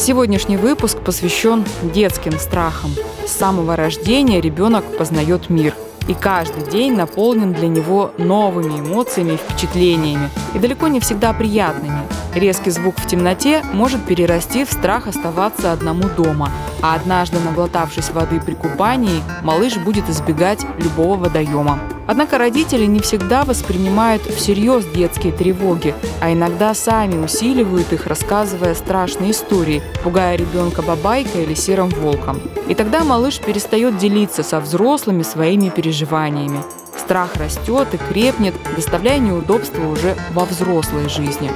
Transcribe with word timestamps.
Сегодняшний 0.00 0.56
выпуск 0.56 0.96
посвящен 1.04 1.62
детским 1.82 2.38
страхам. 2.38 2.90
С 3.26 3.32
самого 3.32 3.76
рождения 3.76 4.40
ребенок 4.40 4.82
познает 4.96 5.50
мир– 5.50 5.74
и 6.08 6.14
каждый 6.14 6.68
день 6.68 6.96
наполнен 6.96 7.52
для 7.52 7.68
него 7.68 8.12
новыми 8.18 8.80
эмоциями 8.80 9.34
и 9.34 9.36
впечатлениями, 9.36 10.28
и 10.54 10.58
далеко 10.58 10.88
не 10.88 10.98
всегда 10.98 11.32
приятными. 11.32 12.00
Резкий 12.34 12.70
звук 12.70 12.96
в 12.96 13.06
темноте 13.06 13.62
может 13.72 14.04
перерасти 14.04 14.64
в 14.64 14.72
страх 14.72 15.06
оставаться 15.06 15.72
одному 15.72 16.08
дома, 16.08 16.50
а 16.82 16.94
однажды 16.94 17.38
наглотавшись 17.38 18.10
воды 18.10 18.40
при 18.40 18.54
купании, 18.54 19.22
малыш 19.42 19.76
будет 19.76 20.08
избегать 20.08 20.64
любого 20.78 21.16
водоема. 21.16 21.78
Однако 22.10 22.38
родители 22.38 22.86
не 22.86 22.98
всегда 22.98 23.44
воспринимают 23.44 24.22
всерьез 24.22 24.84
детские 24.84 25.32
тревоги, 25.32 25.94
а 26.20 26.32
иногда 26.32 26.74
сами 26.74 27.24
усиливают 27.24 27.92
их, 27.92 28.08
рассказывая 28.08 28.74
страшные 28.74 29.30
истории, 29.30 29.80
пугая 30.02 30.34
ребенка 30.34 30.82
бабайкой 30.82 31.44
или 31.44 31.54
серым 31.54 31.88
волком. 31.90 32.40
И 32.66 32.74
тогда 32.74 33.04
малыш 33.04 33.38
перестает 33.38 33.96
делиться 33.96 34.42
со 34.42 34.58
взрослыми 34.58 35.22
своими 35.22 35.68
переживаниями. 35.68 36.64
Страх 36.98 37.36
растет 37.36 37.86
и 37.92 37.96
крепнет, 37.96 38.54
доставляя 38.74 39.20
неудобства 39.20 39.86
уже 39.86 40.16
во 40.32 40.46
взрослой 40.46 41.08
жизни. 41.08 41.52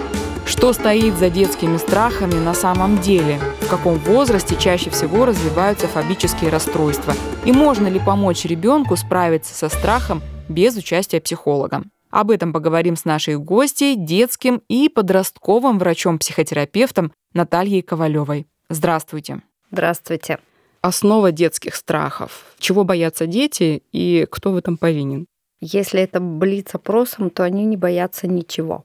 Что 0.47 0.73
стоит 0.73 1.19
за 1.19 1.31
детскими 1.31 1.79
страхами 1.79 2.35
на 2.35 2.55
самом 2.55 2.99
деле? 2.99 3.41
В 3.65 3.69
каком 3.71 3.95
возрасте 3.97 4.57
чаще 4.57 4.91
всего 4.91 5.25
развиваются 5.25 5.89
фобические 5.89 6.51
расстройства? 6.51 7.15
И 7.47 7.53
можно 7.53 7.87
ли 7.87 7.99
помочь 7.99 8.45
ребенку 8.45 8.95
справиться 8.95 9.55
со 9.55 9.71
страхом 9.71 10.23
без 10.51 10.77
участия 10.77 11.19
психолога. 11.19 11.85
Об 12.11 12.31
этом 12.31 12.53
поговорим 12.53 12.95
с 12.95 13.07
нашей 13.07 13.39
гостьей, 13.39 13.97
детским 13.97 14.61
и 14.69 14.91
подростковым 14.91 15.79
врачом-психотерапевтом 15.79 17.13
Натальей 17.33 17.81
Ковалевой. 17.81 18.47
Здравствуйте. 18.69 19.41
Здравствуйте. 19.71 20.41
Основа 20.83 21.33
детских 21.33 21.75
страхов. 21.75 22.45
Чего 22.59 22.85
боятся 22.85 23.27
дети 23.27 23.83
и 23.93 24.27
кто 24.31 24.53
в 24.53 24.57
этом 24.57 24.77
повинен? 24.77 25.27
Если 25.61 26.03
это 26.03 26.21
блиц-опросом, 26.21 27.31
то 27.31 27.43
они 27.45 27.65
не 27.65 27.79
боятся 27.79 28.27
ничего. 28.29 28.85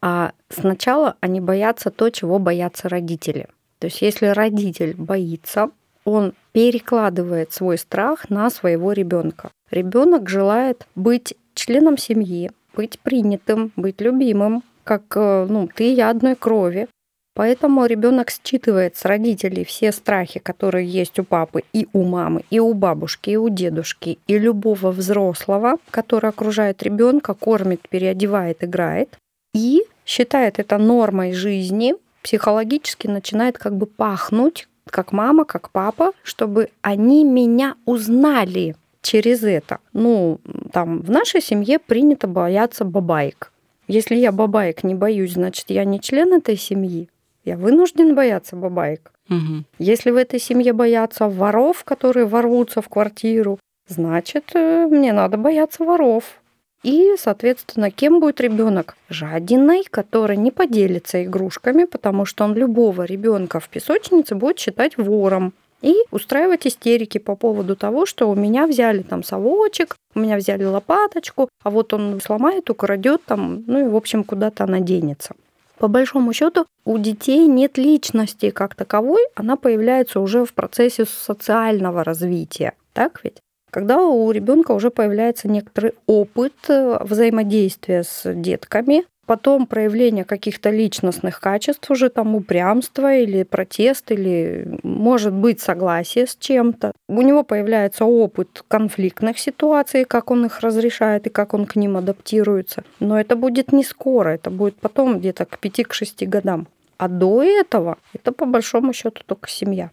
А 0.00 0.32
сначала 0.48 1.16
они 1.20 1.40
боятся 1.40 1.90
то, 1.90 2.10
чего 2.10 2.38
боятся 2.38 2.88
родители. 2.88 3.48
То 3.80 3.86
есть 3.86 4.02
если 4.02 4.26
родитель 4.26 4.94
боится, 4.96 5.70
он 6.04 6.34
перекладывает 6.52 7.52
свой 7.52 7.78
страх 7.78 8.30
на 8.30 8.50
своего 8.50 8.92
ребенка. 8.92 9.50
Ребенок 9.70 10.28
желает 10.28 10.86
быть 10.94 11.34
членом 11.54 11.96
семьи, 11.96 12.50
быть 12.74 13.00
принятым, 13.00 13.72
быть 13.76 14.00
любимым, 14.00 14.62
как 14.84 15.02
э, 15.16 15.46
ну, 15.48 15.68
ты 15.74 15.90
и 15.90 15.94
я 15.94 16.10
одной 16.10 16.36
крови. 16.36 16.88
Поэтому 17.34 17.86
ребенок 17.86 18.28
считывает 18.30 18.96
с 18.96 19.04
родителей 19.04 19.64
все 19.64 19.92
страхи, 19.92 20.40
которые 20.40 20.86
есть 20.86 21.18
у 21.18 21.24
папы 21.24 21.62
и 21.72 21.86
у 21.92 22.02
мамы, 22.02 22.44
и 22.50 22.58
у 22.58 22.74
бабушки, 22.74 23.30
и 23.30 23.36
у 23.36 23.48
дедушки, 23.48 24.18
и 24.26 24.38
любого 24.38 24.90
взрослого, 24.90 25.76
который 25.90 26.28
окружает 26.28 26.82
ребенка, 26.82 27.34
кормит, 27.34 27.88
переодевает, 27.88 28.64
играет, 28.64 29.16
и 29.54 29.84
считает 30.04 30.58
это 30.58 30.76
нормой 30.78 31.32
жизни, 31.32 31.94
психологически 32.22 33.06
начинает 33.06 33.58
как 33.58 33.76
бы 33.76 33.86
пахнуть 33.86 34.68
как 34.90 35.12
мама, 35.12 35.44
как 35.44 35.70
папа, 35.70 36.12
чтобы 36.22 36.70
они 36.82 37.24
меня 37.24 37.76
узнали 37.84 38.74
через 39.02 39.42
это. 39.42 39.78
Ну, 39.92 40.40
там 40.72 41.00
в 41.00 41.10
нашей 41.10 41.40
семье 41.40 41.78
принято 41.78 42.26
бояться 42.26 42.84
бабаек. 42.84 43.52
Если 43.86 44.16
я 44.16 44.32
бабаек 44.32 44.84
не 44.84 44.94
боюсь, 44.94 45.32
значит, 45.32 45.66
я 45.68 45.84
не 45.84 46.00
член 46.00 46.32
этой 46.32 46.56
семьи. 46.56 47.08
Я 47.44 47.56
вынужден 47.56 48.14
бояться 48.14 48.56
бабаек. 48.56 49.12
Угу. 49.28 49.64
Если 49.78 50.10
в 50.10 50.16
этой 50.16 50.38
семье 50.38 50.72
боятся 50.72 51.28
воров, 51.28 51.84
которые 51.84 52.26
ворвутся 52.26 52.82
в 52.82 52.88
квартиру, 52.88 53.58
значит, 53.88 54.50
э, 54.54 54.86
мне 54.86 55.12
надо 55.12 55.38
бояться 55.38 55.84
воров. 55.84 56.39
И, 56.82 57.14
соответственно, 57.18 57.90
кем 57.90 58.20
будет 58.20 58.40
ребенок? 58.40 58.96
Жадиной, 59.10 59.84
который 59.90 60.36
не 60.36 60.50
поделится 60.50 61.22
игрушками, 61.24 61.84
потому 61.84 62.24
что 62.24 62.44
он 62.44 62.54
любого 62.54 63.02
ребенка 63.02 63.60
в 63.60 63.68
песочнице 63.68 64.34
будет 64.34 64.58
считать 64.58 64.96
вором 64.96 65.52
и 65.82 65.94
устраивать 66.10 66.66
истерики 66.66 67.18
по 67.18 67.36
поводу 67.36 67.76
того, 67.76 68.06
что 68.06 68.30
у 68.30 68.34
меня 68.34 68.66
взяли 68.66 69.02
там 69.02 69.22
совочек, 69.22 69.96
у 70.14 70.20
меня 70.20 70.36
взяли 70.36 70.64
лопаточку, 70.64 71.48
а 71.62 71.70
вот 71.70 71.92
он 71.92 72.20
сломает, 72.20 72.70
украдет 72.70 73.22
там, 73.26 73.64
ну 73.66 73.86
и, 73.86 73.88
в 73.88 73.96
общем, 73.96 74.24
куда-то 74.24 74.64
она 74.64 74.80
денется. 74.80 75.34
По 75.78 75.88
большому 75.88 76.32
счету 76.32 76.66
у 76.84 76.98
детей 76.98 77.46
нет 77.46 77.78
личности 77.78 78.50
как 78.50 78.74
таковой, 78.74 79.22
она 79.34 79.56
появляется 79.56 80.20
уже 80.20 80.44
в 80.44 80.52
процессе 80.52 81.06
социального 81.06 82.04
развития. 82.04 82.74
Так 82.92 83.20
ведь? 83.24 83.38
Когда 83.70 84.02
у 84.02 84.30
ребенка 84.30 84.72
уже 84.72 84.90
появляется 84.90 85.48
некоторый 85.48 85.92
опыт 86.06 86.54
э, 86.68 86.98
взаимодействия 87.02 88.02
с 88.02 88.32
детками, 88.34 89.04
потом 89.30 89.66
проявление 89.66 90.24
каких-то 90.24 90.70
личностных 90.70 91.40
качеств, 91.40 91.88
уже 91.88 92.08
там 92.08 92.34
упрямство 92.34 93.14
или 93.14 93.44
протест, 93.44 94.10
или 94.10 94.80
может 94.82 95.32
быть 95.32 95.60
согласие 95.60 96.26
с 96.26 96.34
чем-то. 96.34 96.90
У 97.08 97.22
него 97.22 97.44
появляется 97.44 98.04
опыт 98.04 98.64
конфликтных 98.66 99.38
ситуаций, 99.38 100.04
как 100.04 100.32
он 100.32 100.46
их 100.46 100.58
разрешает 100.60 101.28
и 101.28 101.30
как 101.30 101.54
он 101.54 101.66
к 101.66 101.76
ним 101.76 101.96
адаптируется. 101.96 102.82
Но 102.98 103.20
это 103.20 103.36
будет 103.36 103.72
не 103.72 103.84
скоро, 103.84 104.30
это 104.30 104.50
будет 104.50 104.74
потом 104.80 105.20
где-то 105.20 105.44
к 105.44 105.60
5-6 105.64 106.26
годам. 106.26 106.66
А 106.98 107.06
до 107.06 107.44
этого 107.44 107.98
это 108.12 108.32
по 108.32 108.46
большому 108.46 108.92
счету 108.92 109.22
только 109.24 109.48
семья. 109.48 109.92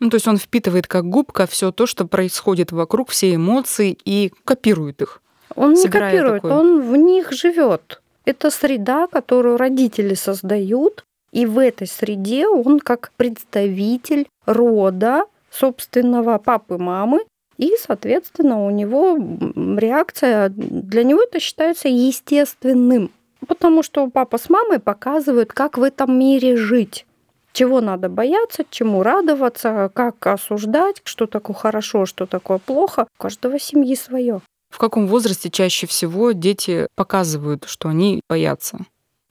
Ну, 0.00 0.10
то 0.10 0.16
есть 0.16 0.28
он 0.28 0.36
впитывает 0.36 0.86
как 0.86 1.04
губка 1.06 1.46
все 1.46 1.72
то, 1.72 1.86
что 1.86 2.06
происходит 2.06 2.72
вокруг, 2.72 3.10
все 3.10 3.34
эмоции 3.34 3.98
и 4.04 4.32
копирует 4.44 5.02
их. 5.02 5.20
Он 5.56 5.72
не 5.72 5.88
копирует, 5.88 6.42
такое. 6.42 6.52
он 6.52 6.82
в 6.82 6.96
них 6.96 7.32
живет. 7.32 8.00
Это 8.24 8.50
среда, 8.50 9.06
которую 9.06 9.56
родители 9.56 10.14
создают, 10.14 11.04
и 11.32 11.46
в 11.46 11.58
этой 11.58 11.86
среде 11.86 12.46
он 12.46 12.78
как 12.78 13.10
представитель 13.16 14.26
рода 14.46 15.24
собственного 15.50 16.38
папы, 16.38 16.78
мамы, 16.78 17.20
и, 17.56 17.74
соответственно, 17.80 18.64
у 18.64 18.70
него 18.70 19.16
реакция, 19.78 20.48
для 20.50 21.02
него 21.02 21.22
это 21.22 21.40
считается 21.40 21.88
естественным, 21.88 23.10
потому 23.46 23.82
что 23.82 24.08
папа 24.08 24.38
с 24.38 24.48
мамой 24.48 24.78
показывают, 24.78 25.52
как 25.52 25.76
в 25.76 25.82
этом 25.82 26.16
мире 26.16 26.56
жить 26.56 27.04
чего 27.58 27.80
надо 27.80 28.08
бояться, 28.08 28.64
чему 28.70 29.02
радоваться, 29.02 29.90
как 29.92 30.24
осуждать, 30.28 31.00
что 31.02 31.26
такое 31.26 31.56
хорошо, 31.56 32.06
что 32.06 32.26
такое 32.26 32.58
плохо. 32.58 33.08
У 33.18 33.22
каждого 33.22 33.58
семьи 33.58 33.96
свое. 33.96 34.40
В 34.70 34.78
каком 34.78 35.08
возрасте 35.08 35.50
чаще 35.50 35.88
всего 35.88 36.30
дети 36.30 36.86
показывают, 36.94 37.64
что 37.66 37.88
они 37.88 38.20
боятся? 38.28 38.78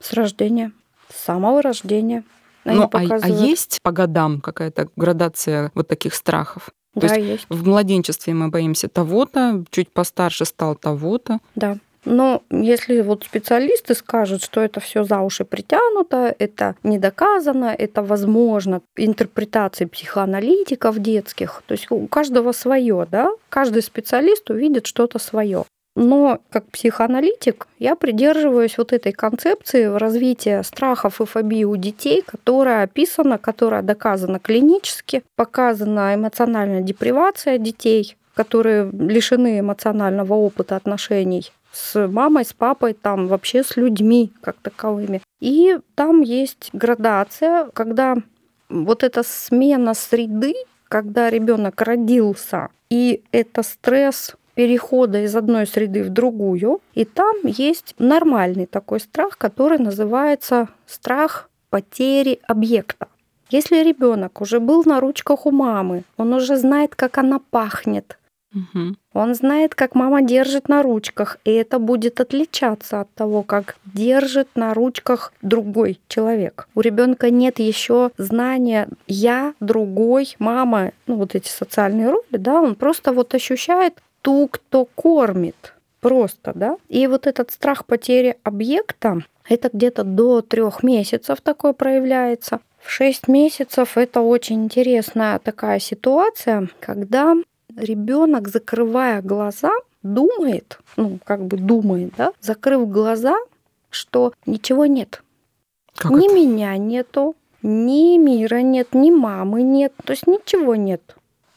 С 0.02 0.12
рождения, 0.12 0.74
с 1.14 1.24
самого 1.24 1.62
рождения. 1.62 2.26
Они 2.66 2.80
ну, 2.80 2.90
а, 2.92 3.20
а 3.22 3.30
есть 3.30 3.80
по 3.82 3.92
годам 3.92 4.42
какая-то 4.42 4.90
градация 4.98 5.72
вот 5.74 5.88
таких 5.88 6.14
страхов? 6.14 6.70
Да, 6.96 7.16
есть, 7.16 7.30
есть. 7.30 7.46
В 7.48 7.66
младенчестве 7.66 8.34
мы 8.34 8.50
боимся 8.50 8.90
того-то, 8.90 9.64
чуть 9.70 9.90
постарше 9.90 10.44
стал 10.44 10.76
того-то. 10.76 11.40
Да. 11.56 11.78
Но 12.10 12.42
если 12.50 13.02
вот 13.02 13.26
специалисты 13.26 13.94
скажут, 13.94 14.42
что 14.42 14.62
это 14.62 14.80
все 14.80 15.04
за 15.04 15.20
уши 15.20 15.44
притянуто, 15.44 16.34
это 16.40 16.78
не 16.82 17.00
доказано, 17.00 17.76
это 17.78 18.02
возможно 18.02 18.82
интерпретации 18.96 19.84
психоаналитиков 19.84 21.00
детских, 21.00 21.64
то 21.66 21.74
есть 21.74 21.92
у 21.92 22.08
каждого 22.08 22.54
свое, 22.54 23.06
да, 23.12 23.32
каждый 23.50 23.82
специалист 23.82 24.50
увидит 24.50 24.88
что-то 24.88 25.20
свое. 25.20 25.66
Но 25.98 26.40
как 26.50 26.72
психоаналитик 26.72 27.68
я 27.78 27.96
придерживаюсь 27.96 28.78
вот 28.78 28.94
этой 28.94 29.12
концепции 29.12 29.84
развития 29.84 30.64
страхов 30.64 31.20
и 31.20 31.26
фобий 31.26 31.66
у 31.66 31.76
детей, 31.76 32.24
которая 32.26 32.84
описана, 32.84 33.38
которая 33.38 33.82
доказана 33.82 34.40
клинически, 34.40 35.24
показана 35.36 36.16
эмоциональная 36.16 36.82
депривация 36.82 37.58
детей, 37.58 38.16
которые 38.34 38.90
лишены 38.94 39.60
эмоционального 39.60 40.36
опыта 40.36 40.78
отношений 40.78 41.52
с 41.78 42.08
мамой, 42.08 42.44
с 42.44 42.54
папой, 42.54 42.94
там 42.94 43.28
вообще 43.28 43.64
с 43.64 43.78
людьми 43.78 44.32
как 44.42 44.58
таковыми. 44.58 45.22
И 45.40 45.78
там 45.96 46.22
есть 46.22 46.70
градация, 46.74 47.70
когда 47.74 48.16
вот 48.70 49.04
эта 49.04 49.24
смена 49.24 49.94
среды, 49.94 50.56
когда 50.88 51.30
ребенок 51.30 51.82
родился, 51.82 52.70
и 52.90 53.24
это 53.32 53.64
стресс 53.64 54.36
перехода 54.56 55.24
из 55.24 55.36
одной 55.36 55.68
среды 55.68 56.04
в 56.04 56.10
другую, 56.10 56.82
и 56.96 57.06
там 57.06 57.36
есть 57.44 57.94
нормальный 58.00 58.66
такой 58.66 59.00
страх, 59.00 59.38
который 59.38 59.78
называется 59.78 60.70
страх 60.88 61.50
потери 61.70 62.40
объекта. 62.48 63.08
Если 63.52 63.84
ребенок 63.84 64.42
уже 64.42 64.60
был 64.60 64.84
на 64.84 65.00
ручках 65.00 65.46
у 65.46 65.52
мамы, 65.52 66.04
он 66.18 66.34
уже 66.34 66.58
знает, 66.58 66.96
как 66.96 67.18
она 67.20 67.40
пахнет, 67.40 68.18
Угу. 68.54 68.96
он 69.14 69.36
знает, 69.36 69.76
как 69.76 69.94
мама 69.94 70.22
держит 70.22 70.70
на 70.70 70.82
ручках, 70.82 71.38
и 71.44 71.52
это 71.52 71.80
будет 71.80 72.22
отличаться 72.22 73.02
от 73.02 73.14
того, 73.14 73.44
как 73.44 73.78
держит 73.86 74.48
на 74.56 74.74
ручках 74.74 75.34
другой 75.42 76.00
человек. 76.08 76.70
У 76.74 76.82
ребенка 76.82 77.30
нет 77.30 77.60
еще 77.60 78.12
знания 78.18 78.88
я, 79.06 79.54
другой, 79.60 80.36
мама, 80.40 80.92
ну 81.08 81.16
вот 81.16 81.36
эти 81.36 81.50
социальные 81.50 82.10
роли, 82.10 82.24
да, 82.32 82.62
он 82.62 82.76
просто 82.76 83.12
вот 83.12 83.36
ощущает 83.36 84.02
ту, 84.22 84.48
кто 84.50 84.86
кормит. 84.86 85.74
Просто, 86.00 86.52
да. 86.56 86.78
И 86.90 87.08
вот 87.08 87.28
этот 87.28 87.52
страх 87.52 87.86
потери 87.86 88.38
объекта, 88.44 89.24
это 89.50 89.70
где-то 89.74 90.04
до 90.04 90.42
трех 90.42 90.84
месяцев 90.84 91.42
такое 91.42 91.74
проявляется. 91.74 92.60
В 92.82 92.92
шесть 92.92 93.28
месяцев 93.28 93.98
это 93.98 94.22
очень 94.22 94.64
интересная 94.64 95.40
такая 95.40 95.80
ситуация, 95.80 96.70
когда 96.80 97.36
ребенок, 97.78 98.50
закрывая 98.50 99.22
глаза, 99.22 99.72
думает, 100.04 100.80
ну, 100.98 101.20
как 101.24 101.46
бы 101.46 101.58
думает, 101.58 102.14
да, 102.18 102.34
закрыв 102.42 102.90
глаза, 102.90 103.36
что 103.90 104.34
ничего 104.46 104.86
нет. 104.86 105.24
Как 105.96 106.12
ни 106.12 106.28
это? 106.28 106.36
меня 106.36 106.78
нету, 106.78 107.36
ни 107.62 108.18
мира 108.18 108.62
нет, 108.62 108.94
ни 108.94 109.12
мамы 109.12 109.62
нет, 109.62 109.94
то 110.04 110.12
есть 110.12 110.28
ничего 110.28 110.76
нет. 110.76 111.16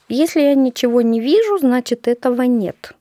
Если 0.08 0.40
я 0.40 0.55
ничего 0.55 1.02
не 1.02 1.20
вижу, 1.20 1.58
значит 1.58 2.08
этого 2.08 2.43
нет. 2.43 2.94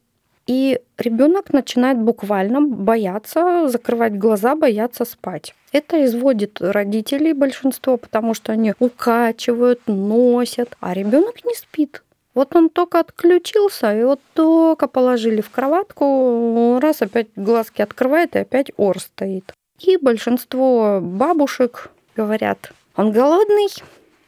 И 0.45 0.80
ребенок 0.98 1.54
начинает 1.54 2.00
буквально 2.00 2.62
бояться, 2.62 3.68
закрывать 3.68 4.18
глаза, 4.18 4.56
бояться 4.56 5.06
спать. 5.06 5.54
Это 5.71 6.04
изводит 6.06 6.60
родителей 6.60 7.33
большинство, 7.33 7.98
потому 7.98 8.33
что 8.33 8.54
они 8.54 8.74
укачивают, 8.80 9.81
носят, 9.86 10.75
а 10.80 10.94
ребенок 10.95 11.45
не 11.45 11.54
спит. 11.54 12.01
Вот 12.40 12.56
он 12.56 12.70
только 12.70 13.02
отключился, 13.02 13.94
и 13.94 14.02
вот 14.06 14.22
только 14.34 14.88
положили 14.88 15.42
в 15.42 15.50
кроватку, 15.50 16.80
раз 16.82 17.02
опять 17.02 17.28
глазки 17.36 17.82
открывает, 17.82 18.34
и 18.38 18.40
опять 18.40 18.72
ор 18.78 18.98
стоит. 18.98 19.52
И 19.82 19.98
большинство 19.98 21.00
бабушек 21.02 21.92
говорят, 22.16 22.72
он 22.96 23.12
голодный, 23.12 23.68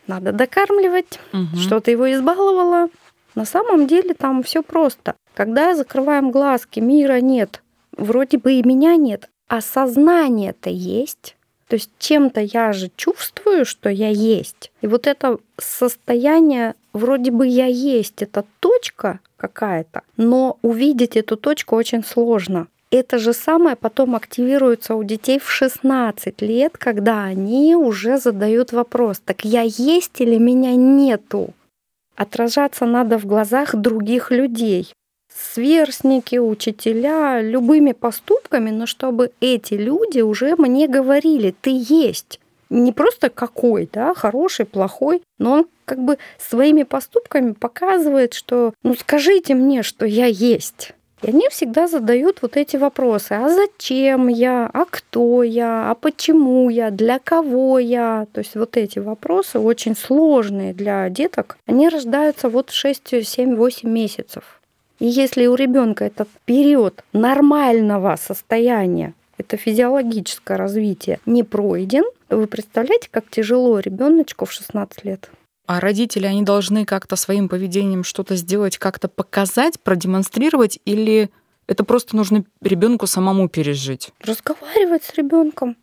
надо 0.08 0.34
докармливать, 0.34 1.22
Мгм. 1.32 1.56
что 1.56 1.80
ты 1.80 1.92
его 1.92 2.12
избаловала. 2.12 2.90
На 3.34 3.46
самом 3.46 3.88
деле 3.88 4.14
там 4.14 4.44
все 4.44 4.62
просто. 4.62 5.16
Когда 5.34 5.74
закрываем 5.74 6.32
глазки, 6.32 6.82
мира 6.82 7.22
нет, 7.22 7.62
вроде 7.96 8.38
бы 8.40 8.52
и 8.56 8.68
меня 8.68 8.98
нет, 8.98 9.30
а 9.48 9.62
сознание-то 9.62 10.70
есть. 10.70 11.38
То 11.70 11.76
есть 11.76 11.92
чем-то 11.98 12.42
я 12.42 12.74
же 12.74 12.92
чувствую, 12.98 13.64
что 13.64 13.88
я 13.88 14.10
есть. 14.10 14.74
И 14.82 14.88
вот 14.88 15.08
это 15.08 15.38
состояние, 15.58 16.76
вроде 16.94 17.32
бы 17.32 17.48
я 17.48 17.66
есть, 17.66 18.22
это 18.22 18.46
точка 18.60 19.20
какая-то, 19.38 20.02
но 20.18 20.58
увидеть 20.62 21.18
эту 21.18 21.38
точку 21.38 21.76
очень 21.76 22.04
сложно. 22.04 22.68
Это 22.92 23.18
же 23.20 23.32
самое 23.32 23.78
потом 23.78 24.16
активируется 24.16 24.96
у 24.96 25.04
детей 25.04 25.40
в 25.40 25.50
16 25.50 26.42
лет, 26.42 26.78
когда 26.78 27.24
они 27.24 27.74
уже 27.76 28.18
задают 28.18 28.74
вопрос, 28.74 29.22
так 29.24 29.46
я 29.46 29.62
есть 29.62 30.20
или 30.20 30.38
меня 30.38 30.76
нету? 30.76 31.54
Отражаться 32.18 32.86
надо 32.86 33.18
в 33.18 33.26
глазах 33.26 33.76
других 33.76 34.30
людей. 34.30 34.94
Сверстники, 35.34 36.36
учителя, 36.36 37.42
любыми 37.42 37.94
поступками, 37.94 38.70
но 38.70 38.86
чтобы 38.86 39.32
эти 39.40 39.76
люди 39.76 40.20
уже 40.20 40.56
мне 40.58 40.90
говорили, 40.90 41.56
ты 41.62 41.72
есть. 41.72 42.42
Не 42.72 42.94
просто 42.94 43.30
какой, 43.30 43.90
да, 43.92 44.14
хороший, 44.14 44.66
плохой, 44.66 45.22
но 45.40 45.52
он 45.52 45.66
как 45.84 46.00
бы 46.00 46.18
своими 46.40 46.84
поступками 46.84 47.52
показывает, 47.52 48.34
что 48.34 48.74
ну 48.82 48.96
скажите 48.96 49.56
мне, 49.56 49.84
что 49.84 50.06
я 50.06 50.26
есть. 50.26 50.94
И 51.22 51.28
они 51.28 51.50
всегда 51.50 51.88
задают 51.88 52.42
вот 52.42 52.56
эти 52.56 52.78
вопросы. 52.78 53.34
А 53.34 53.50
зачем 53.50 54.30
я? 54.30 54.70
А 54.74 54.86
кто 54.90 55.44
я? 55.44 55.92
А 55.92 55.96
почему 55.96 56.70
я? 56.70 56.92
Для 56.92 57.20
кого 57.20 57.78
я? 57.78 58.26
То 58.32 58.40
есть 58.40 58.56
вот 58.56 58.78
эти 58.78 59.00
вопросы 59.00 59.60
очень 59.60 59.96
сложные 59.96 60.74
для 60.74 61.10
деток. 61.10 61.58
Они 61.68 61.90
рождаются 61.90 62.48
вот 62.48 62.70
в 62.70 62.74
6, 62.74 63.26
7, 63.26 63.56
8 63.56 63.90
месяцев. 63.90 64.62
И 65.00 65.08
если 65.08 65.46
у 65.48 65.56
ребенка 65.56 66.06
этот 66.06 66.30
период 66.46 67.04
нормального 67.12 68.16
состояния, 68.16 69.14
это 69.38 69.58
физиологическое 69.58 70.58
развитие, 70.58 71.20
не 71.26 71.44
пройден, 71.44 72.04
вы 72.36 72.48
представляете, 72.48 73.10
как 73.12 73.30
тяжело 73.30 73.80
ребеночку 73.80 74.46
в 74.46 74.52
16 74.52 75.04
лет. 75.06 75.30
А 75.68 75.80
родители, 75.80 76.26
они 76.26 76.44
должны 76.44 76.86
как-то 76.86 77.16
своим 77.16 77.48
поведением 77.48 78.04
что-то 78.04 78.36
сделать, 78.36 78.78
как-то 78.78 79.08
показать, 79.08 79.80
продемонстрировать, 79.80 80.80
или 80.86 81.30
это 81.68 81.84
просто 81.84 82.16
нужно 82.16 82.44
ребенку 82.62 83.08
самому 83.08 83.48
пережить? 83.48 84.12
разговаривать 84.20 85.04
с 85.04 85.14
ребенком. 85.14 85.78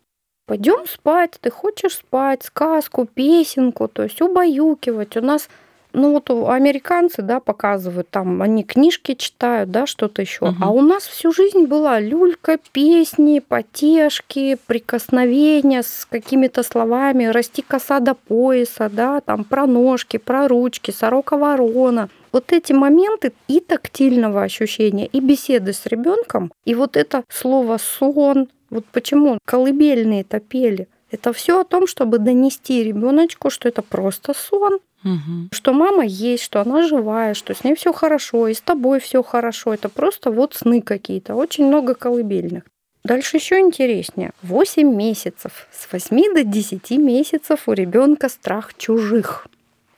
Пойдем 0.45 0.87
спать, 0.87 1.37
ты 1.39 1.51
хочешь 1.51 1.97
спать, 1.97 2.43
сказку, 2.43 3.05
песенку, 3.05 3.87
то 3.87 4.03
есть 4.03 4.19
убаюкивать. 4.21 5.15
У 5.15 5.21
нас, 5.21 5.47
ну 5.93 6.13
вот 6.13 6.29
американцы, 6.29 7.21
да, 7.21 7.39
показывают, 7.39 8.09
там 8.09 8.41
они 8.41 8.63
книжки 8.63 9.15
читают, 9.15 9.71
да, 9.71 9.85
что-то 9.85 10.21
еще. 10.21 10.45
Мгм. 10.45 10.63
А 10.63 10.69
у 10.69 10.81
нас 10.81 11.07
всю 11.07 11.31
жизнь 11.31 11.65
была 11.65 11.99
люлька, 11.99 12.59
песни, 12.71 13.39
потешки, 13.39 14.57
прикосновения 14.67 15.81
с 15.83 16.05
какими-то 16.09 16.63
словами, 16.63 17.25
расти 17.25 17.61
коса 17.61 17.99
до 17.99 18.13
пояса, 18.13 18.89
да, 18.91 19.21
там 19.21 19.43
про 19.43 19.65
ножки, 19.65 20.17
про 20.17 20.47
ручки, 20.47 20.91
сорока 20.91 21.37
ворона. 21.37 22.09
Вот 22.31 22.51
эти 22.53 22.73
моменты 22.73 23.33
и 23.47 23.59
тактильного 23.59 24.43
ощущения, 24.43 25.07
и 25.07 25.19
беседы 25.19 25.73
с 25.73 25.87
ребенком, 25.87 26.51
и 26.65 26.75
вот 26.75 26.95
это 26.95 27.23
слово 27.27 27.79
сон, 27.79 28.49
вот 28.69 28.85
почему 28.91 29.39
колыбельные-то 29.45 30.39
пели, 30.39 30.87
это 31.11 31.33
все 31.33 31.59
о 31.59 31.63
том, 31.63 31.87
чтобы 31.87 32.19
донести 32.19 32.83
ребеночку, 32.83 33.49
что 33.49 33.67
это 33.67 33.81
просто 33.81 34.35
сон, 34.35 34.79
Мгм. 35.03 35.49
что 35.53 35.73
мама 35.73 36.05
есть, 36.05 36.43
что 36.43 36.61
она 36.61 36.81
живая, 36.81 37.33
что 37.33 37.55
с 37.55 37.63
ней 37.63 37.75
все 37.75 37.93
хорошо, 37.93 38.47
и 38.47 38.53
с 38.53 38.61
тобой 38.61 38.99
все 38.99 39.23
хорошо. 39.23 39.73
Это 39.73 39.89
просто 39.89 40.31
вот 40.31 40.55
сны 40.55 40.81
какие-то. 40.81 41.35
Очень 41.35 41.67
много 41.67 41.95
колыбельных. 41.95 42.63
Дальше 43.03 43.37
еще 43.37 43.59
интереснее. 43.59 44.31
8 44.43 44.93
месяцев. 44.93 45.67
С 45.71 45.91
8 45.91 46.33
до 46.33 46.43
10 46.43 46.91
месяцев 46.91 47.67
у 47.67 47.73
ребенка 47.73 48.29
страх 48.29 48.75
чужих. 48.77 49.47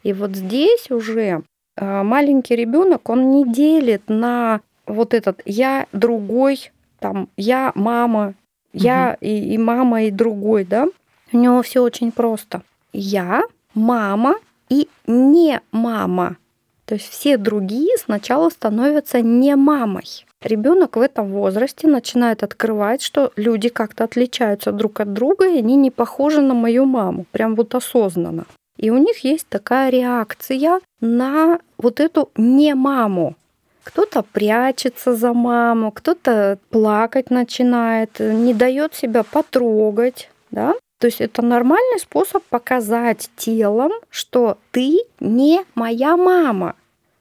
И 0.03 0.13
вот 0.13 0.35
здесь 0.35 0.89
уже 0.91 1.43
э, 1.77 2.03
маленький 2.03 2.55
ребенок, 2.55 3.09
он 3.09 3.31
не 3.31 3.51
делит 3.51 4.03
на 4.07 4.61
вот 4.85 5.13
этот 5.13 5.41
я 5.45 5.87
другой, 5.91 6.71
там 6.99 7.29
я 7.37 7.71
мама, 7.75 8.33
я 8.73 9.17
и, 9.19 9.53
и 9.53 9.57
мама 9.57 10.03
и 10.03 10.11
другой, 10.11 10.65
да? 10.65 10.87
У 11.31 11.37
него 11.37 11.61
все 11.61 11.81
очень 11.81 12.11
просто. 12.11 12.61
Я, 12.93 13.43
мама 13.73 14.35
и 14.71 14.87
не 15.05 15.61
мама. 15.71 16.37
То 16.85 16.95
есть 16.95 17.09
все 17.09 17.37
другие 17.37 17.97
сначала 17.97 18.49
становятся 18.49 19.21
не 19.21 19.55
мамой. 19.55 20.25
Ребенок 20.41 20.95
в 20.95 21.01
этом 21.01 21.31
возрасте 21.31 21.87
начинает 21.87 22.41
открывать, 22.41 23.01
что 23.01 23.31
люди 23.35 23.69
как-то 23.69 24.05
отличаются 24.05 24.71
друг 24.71 24.99
от 25.01 25.13
друга, 25.13 25.47
и 25.47 25.59
они 25.59 25.75
не 25.75 25.91
похожи 25.91 26.41
на 26.41 26.53
мою 26.53 26.85
маму, 26.85 27.25
прям 27.31 27.55
вот 27.55 27.75
осознанно. 27.75 28.45
И 28.77 28.89
у 28.89 28.97
них 28.97 29.23
есть 29.23 29.47
такая 29.47 29.91
реакция 29.91 30.79
на 31.01 31.59
вот 31.77 31.99
эту 31.99 32.31
не 32.35 32.73
маму. 32.73 33.35
Кто-то 33.83 34.23
прячется 34.23 35.15
за 35.15 35.33
маму, 35.33 35.91
кто-то 35.91 36.57
плакать 36.69 37.29
начинает, 37.29 38.19
не 38.19 38.53
дает 38.53 38.95
себя 38.95 39.23
потрогать, 39.23 40.29
да? 40.49 40.75
То 41.01 41.07
есть 41.07 41.19
это 41.19 41.41
нормальный 41.41 41.99
способ 41.99 42.43
показать 42.43 43.31
телом, 43.35 43.91
что 44.11 44.59
ты 44.69 44.99
не 45.19 45.65
моя 45.73 46.15
мама. 46.15 46.75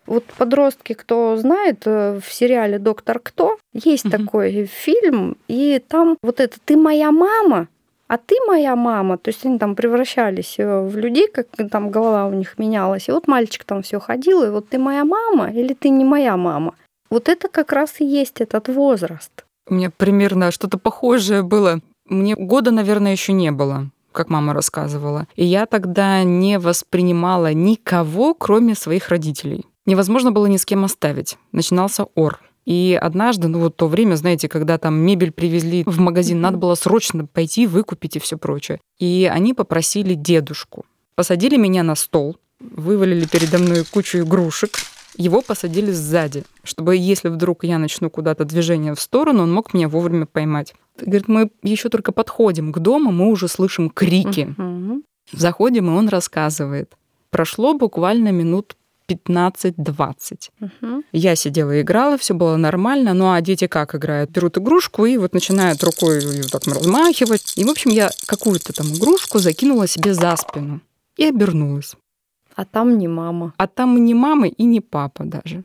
Вот 0.04 0.24
подростки, 0.36 0.92
кто 0.92 1.38
знает, 1.38 1.86
э, 1.86 2.20
в 2.22 2.30
сериале 2.30 2.78
«Доктор 2.78 3.20
Кто» 3.20 3.56
есть 3.72 4.10
такой 4.10 4.66
фильм, 4.66 5.38
и 5.48 5.82
там 5.88 6.18
вот 6.22 6.40
это 6.40 6.58
«ты 6.62 6.76
моя 6.76 7.10
мама», 7.10 7.68
а 8.06 8.18
ты 8.18 8.34
моя 8.46 8.76
мама, 8.76 9.16
то 9.16 9.30
есть 9.30 9.46
они 9.46 9.58
там 9.58 9.74
превращались 9.74 10.56
э, 10.58 10.82
в 10.82 10.98
людей, 10.98 11.28
как 11.28 11.46
там 11.70 11.90
голова 11.90 12.26
у 12.26 12.34
них 12.34 12.58
менялась, 12.58 13.08
и 13.08 13.12
вот 13.12 13.28
мальчик 13.28 13.64
там 13.64 13.80
все 13.80 13.98
ходил, 13.98 14.42
и 14.42 14.50
вот 14.50 14.68
ты 14.68 14.78
моя 14.78 15.06
мама 15.06 15.50
или 15.50 15.72
ты 15.72 15.88
не 15.88 16.04
моя 16.04 16.36
мама. 16.36 16.74
Вот 17.08 17.30
это 17.30 17.48
как 17.48 17.72
раз 17.72 18.00
и 18.00 18.04
есть 18.04 18.42
этот 18.42 18.68
возраст. 18.68 19.46
У 19.66 19.74
меня 19.74 19.90
примерно 19.90 20.50
что-то 20.50 20.76
похожее 20.76 21.42
было. 21.42 21.80
Мне 22.10 22.34
года, 22.34 22.72
наверное, 22.72 23.12
еще 23.12 23.32
не 23.32 23.50
было. 23.52 23.90
как 24.12 24.28
мама 24.28 24.52
рассказывала. 24.52 25.28
И 25.36 25.44
я 25.44 25.66
тогда 25.66 26.24
не 26.24 26.58
воспринимала 26.58 27.52
никого, 27.52 28.34
кроме 28.34 28.74
своих 28.74 29.08
родителей. 29.08 29.66
Невозможно 29.86 30.32
было 30.32 30.46
ни 30.46 30.56
с 30.56 30.66
кем 30.66 30.84
оставить. 30.84 31.38
Начинался 31.52 32.06
ор. 32.16 32.40
И 32.66 32.98
однажды, 33.00 33.46
ну 33.46 33.60
вот 33.60 33.76
то 33.76 33.86
время, 33.86 34.16
знаете, 34.16 34.48
когда 34.48 34.78
там 34.78 34.94
мебель 34.96 35.30
привезли 35.30 35.84
в 35.86 36.00
магазин, 36.00 36.40
надо 36.40 36.56
было 36.58 36.74
срочно 36.74 37.24
пойти 37.24 37.68
выкупить 37.68 38.16
и 38.16 38.18
все 38.18 38.36
прочее. 38.36 38.80
И 38.98 39.30
они 39.32 39.54
попросили 39.54 40.14
дедушку. 40.14 40.84
Посадили 41.14 41.56
меня 41.56 41.84
на 41.84 41.94
стол, 41.94 42.36
вывалили 42.58 43.26
передо 43.26 43.58
мной 43.58 43.84
кучу 43.88 44.18
игрушек, 44.18 44.70
его 45.16 45.40
посадили 45.42 45.90
сзади, 45.90 46.44
чтобы 46.62 46.96
если 46.96 47.28
вдруг 47.28 47.64
я 47.64 47.78
начну 47.78 48.10
куда-то 48.10 48.44
движение 48.44 48.94
в 48.94 49.00
сторону, 49.00 49.44
он 49.44 49.52
мог 49.52 49.74
меня 49.74 49.88
вовремя 49.88 50.26
поймать. 50.26 50.74
Говорит, 51.00 51.28
мы 51.28 51.50
еще 51.62 51.88
только 51.88 52.12
подходим 52.12 52.72
к 52.72 52.78
дому, 52.78 53.12
мы 53.12 53.28
уже 53.28 53.48
слышим 53.48 53.90
крики. 53.90 54.54
Мгм. 54.56 55.02
Заходим, 55.32 55.86
и 55.88 55.92
он 55.92 56.08
рассказывает. 56.08 56.94
Прошло 57.30 57.74
буквально 57.74 58.32
минут 58.32 58.76
15-20. 59.06 60.50
Мгм. 60.60 61.04
Я 61.12 61.36
сидела 61.36 61.76
и 61.76 61.80
играла, 61.82 62.16
все 62.16 62.34
было 62.34 62.56
нормально. 62.56 63.14
Ну 63.14 63.32
а 63.32 63.40
дети 63.40 63.66
как 63.66 63.94
играют? 63.94 64.30
Берут 64.30 64.58
игрушку 64.58 65.06
и 65.06 65.16
вот 65.16 65.34
начинают 65.34 65.82
рукой 65.82 66.20
её 66.20 66.44
так 66.44 66.66
размахивать. 66.66 67.54
И, 67.56 67.64
в 67.64 67.70
общем, 67.70 67.90
я 67.90 68.10
какую-то 68.26 68.72
там 68.72 68.86
игрушку 68.86 69.38
закинула 69.38 69.86
себе 69.86 70.14
за 70.14 70.36
спину 70.36 70.80
и 71.16 71.24
обернулась. 71.24 71.96
А 72.54 72.64
там 72.64 72.98
не 72.98 73.08
мама. 73.08 73.52
А 73.56 73.66
там 73.66 74.04
ни 74.04 74.14
мамы 74.14 74.48
и 74.48 74.64
ни 74.64 74.80
папа 74.80 75.24
даже. 75.24 75.64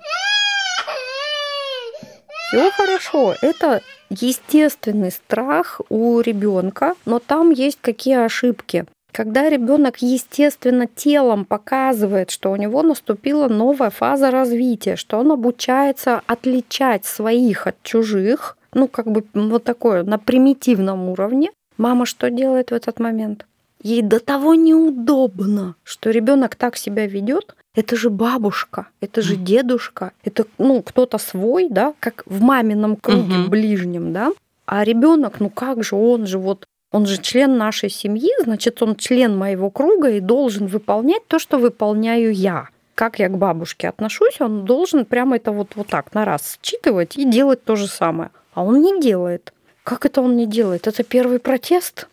Все 2.56 2.72
хорошо. 2.72 3.36
Это 3.42 3.82
естественный 4.10 5.12
страх 5.12 5.82
у 5.90 6.22
ребенка, 6.22 6.94
но 7.06 7.20
там 7.20 7.50
есть 7.52 7.80
какие 7.82 8.16
ошибки. 8.16 8.86
Когда 9.12 9.50
ребенок 9.50 9.98
естественно 9.98 10.88
телом 10.88 11.44
показывает, 11.44 12.32
что 12.32 12.52
у 12.52 12.56
него 12.56 12.82
наступила 12.82 13.50
новая 13.50 13.90
фаза 13.90 14.32
развития, 14.32 14.96
что 14.96 15.18
он 15.18 15.34
обучается 15.34 16.22
отличать 16.28 17.04
своих 17.04 17.68
от 17.68 17.76
чужих, 17.84 18.58
ну 18.74 18.88
как 18.88 19.08
бы 19.08 19.26
вот 19.34 19.66
такое 19.66 20.04
на 20.04 20.18
примитивном 20.18 21.10
уровне, 21.10 21.52
мама 21.76 22.06
что 22.06 22.30
делает 22.30 22.72
в 22.72 22.74
этот 22.74 23.02
момент? 23.02 23.46
Ей 23.84 24.02
до 24.02 24.22
того 24.22 24.56
неудобно, 24.56 25.76
что 25.84 26.10
ребенок 26.10 26.56
так 26.56 26.78
себя 26.78 27.06
ведет. 27.06 27.54
Это 27.76 27.96
же 27.96 28.10
бабушка, 28.10 28.88
это 29.02 29.22
же 29.22 29.36
дедушка, 29.36 30.14
это 30.24 30.46
ну 30.58 30.82
кто-то 30.82 31.18
свой, 31.18 31.68
да, 31.70 31.94
как 32.00 32.24
в 32.26 32.42
мамином 32.42 32.96
круге 32.96 33.38
Мгм. 33.38 33.50
ближнем, 33.50 34.14
да. 34.14 34.32
А 34.66 34.84
ребенок, 34.84 35.40
ну 35.40 35.50
как 35.50 35.84
же 35.84 35.96
он 35.96 36.26
же 36.26 36.40
вот 36.40 36.66
он 36.92 37.06
же 37.06 37.22
член 37.22 37.58
нашей 37.58 37.90
семьи, 37.90 38.30
значит, 38.44 38.82
он 38.82 38.96
член 38.96 39.38
моего 39.38 39.70
круга 39.70 40.10
и 40.10 40.22
должен 40.22 40.68
выполнять 40.68 41.28
то, 41.28 41.40
что 41.40 41.58
выполняю 41.58 42.34
я. 42.34 42.70
Как 42.96 43.20
я 43.20 43.28
к 43.28 43.38
бабушке 43.38 43.90
отношусь, 43.90 44.40
он 44.40 44.64
должен 44.64 45.04
прямо 45.04 45.36
это 45.36 45.52
вот, 45.52 45.76
вот 45.76 45.88
так 45.88 46.14
на 46.14 46.24
раз 46.24 46.58
считывать 46.64 47.18
и 47.18 47.26
делать 47.26 47.66
то 47.66 47.76
же 47.76 47.88
самое. 47.88 48.30
А 48.54 48.64
он 48.64 48.82
не 48.82 49.02
делает. 49.02 49.52
Как 49.84 50.06
это 50.06 50.22
он 50.22 50.38
не 50.38 50.48
делает? 50.48 50.88
Это 50.88 51.04
первый 51.04 51.40
протест? 51.40 52.08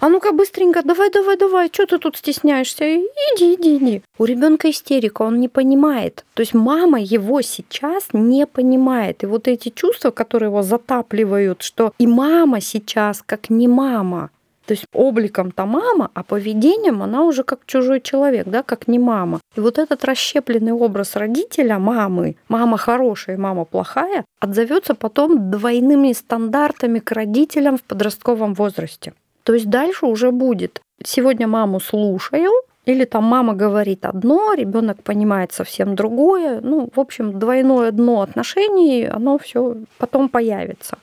А 0.00 0.08
ну-ка 0.08 0.32
быстренько, 0.32 0.82
давай, 0.82 1.10
давай, 1.10 1.36
давай, 1.36 1.68
что 1.70 1.84
ты 1.84 1.98
тут 1.98 2.16
стесняешься? 2.16 2.84
Иди, 2.84 3.54
иди, 3.54 3.76
иди. 3.76 4.02
У 4.16 4.24
ребенка 4.24 4.70
истерика, 4.70 5.20
он 5.20 5.40
не 5.40 5.48
понимает. 5.48 6.24
То 6.32 6.40
есть 6.40 6.54
мама 6.54 6.98
его 6.98 7.42
сейчас 7.42 8.08
не 8.14 8.46
понимает. 8.46 9.22
И 9.22 9.26
вот 9.26 9.46
эти 9.46 9.68
чувства, 9.68 10.10
которые 10.10 10.48
его 10.48 10.62
затапливают, 10.62 11.60
что 11.60 11.92
и 11.98 12.06
мама 12.06 12.62
сейчас 12.62 13.22
как 13.26 13.50
не 13.50 13.68
мама. 13.68 14.30
То 14.64 14.72
есть 14.72 14.86
обликом-то 14.94 15.66
мама, 15.66 16.10
а 16.14 16.22
поведением 16.22 17.02
она 17.02 17.24
уже 17.24 17.42
как 17.42 17.66
чужой 17.66 18.00
человек, 18.00 18.46
да, 18.46 18.62
как 18.62 18.88
не 18.88 18.98
мама. 18.98 19.40
И 19.54 19.60
вот 19.60 19.78
этот 19.78 20.04
расщепленный 20.04 20.72
образ 20.72 21.14
родителя, 21.16 21.78
мамы, 21.78 22.36
мама 22.48 22.78
хорошая, 22.78 23.36
мама 23.36 23.66
плохая, 23.66 24.24
отзовется 24.38 24.94
потом 24.94 25.50
двойными 25.50 26.12
стандартами 26.14 27.00
к 27.00 27.12
родителям 27.12 27.76
в 27.76 27.82
подростковом 27.82 28.54
возрасте. 28.54 29.12
То 29.50 29.54
есть 29.54 29.68
дальше 29.68 30.06
уже 30.06 30.30
будет. 30.30 30.80
Сегодня 31.02 31.48
маму 31.48 31.80
слушаю, 31.80 32.52
или 32.84 33.04
там 33.04 33.24
мама 33.24 33.52
говорит 33.54 34.04
одно, 34.04 34.54
ребенок 34.54 35.02
понимает 35.02 35.52
совсем 35.52 35.96
другое. 35.96 36.60
Ну, 36.60 36.88
в 36.94 37.00
общем, 37.00 37.36
двойное 37.36 37.90
дно 37.90 38.20
отношений, 38.20 39.08
оно 39.08 39.38
все 39.38 39.74
потом 39.98 40.28
появится. 40.28 40.98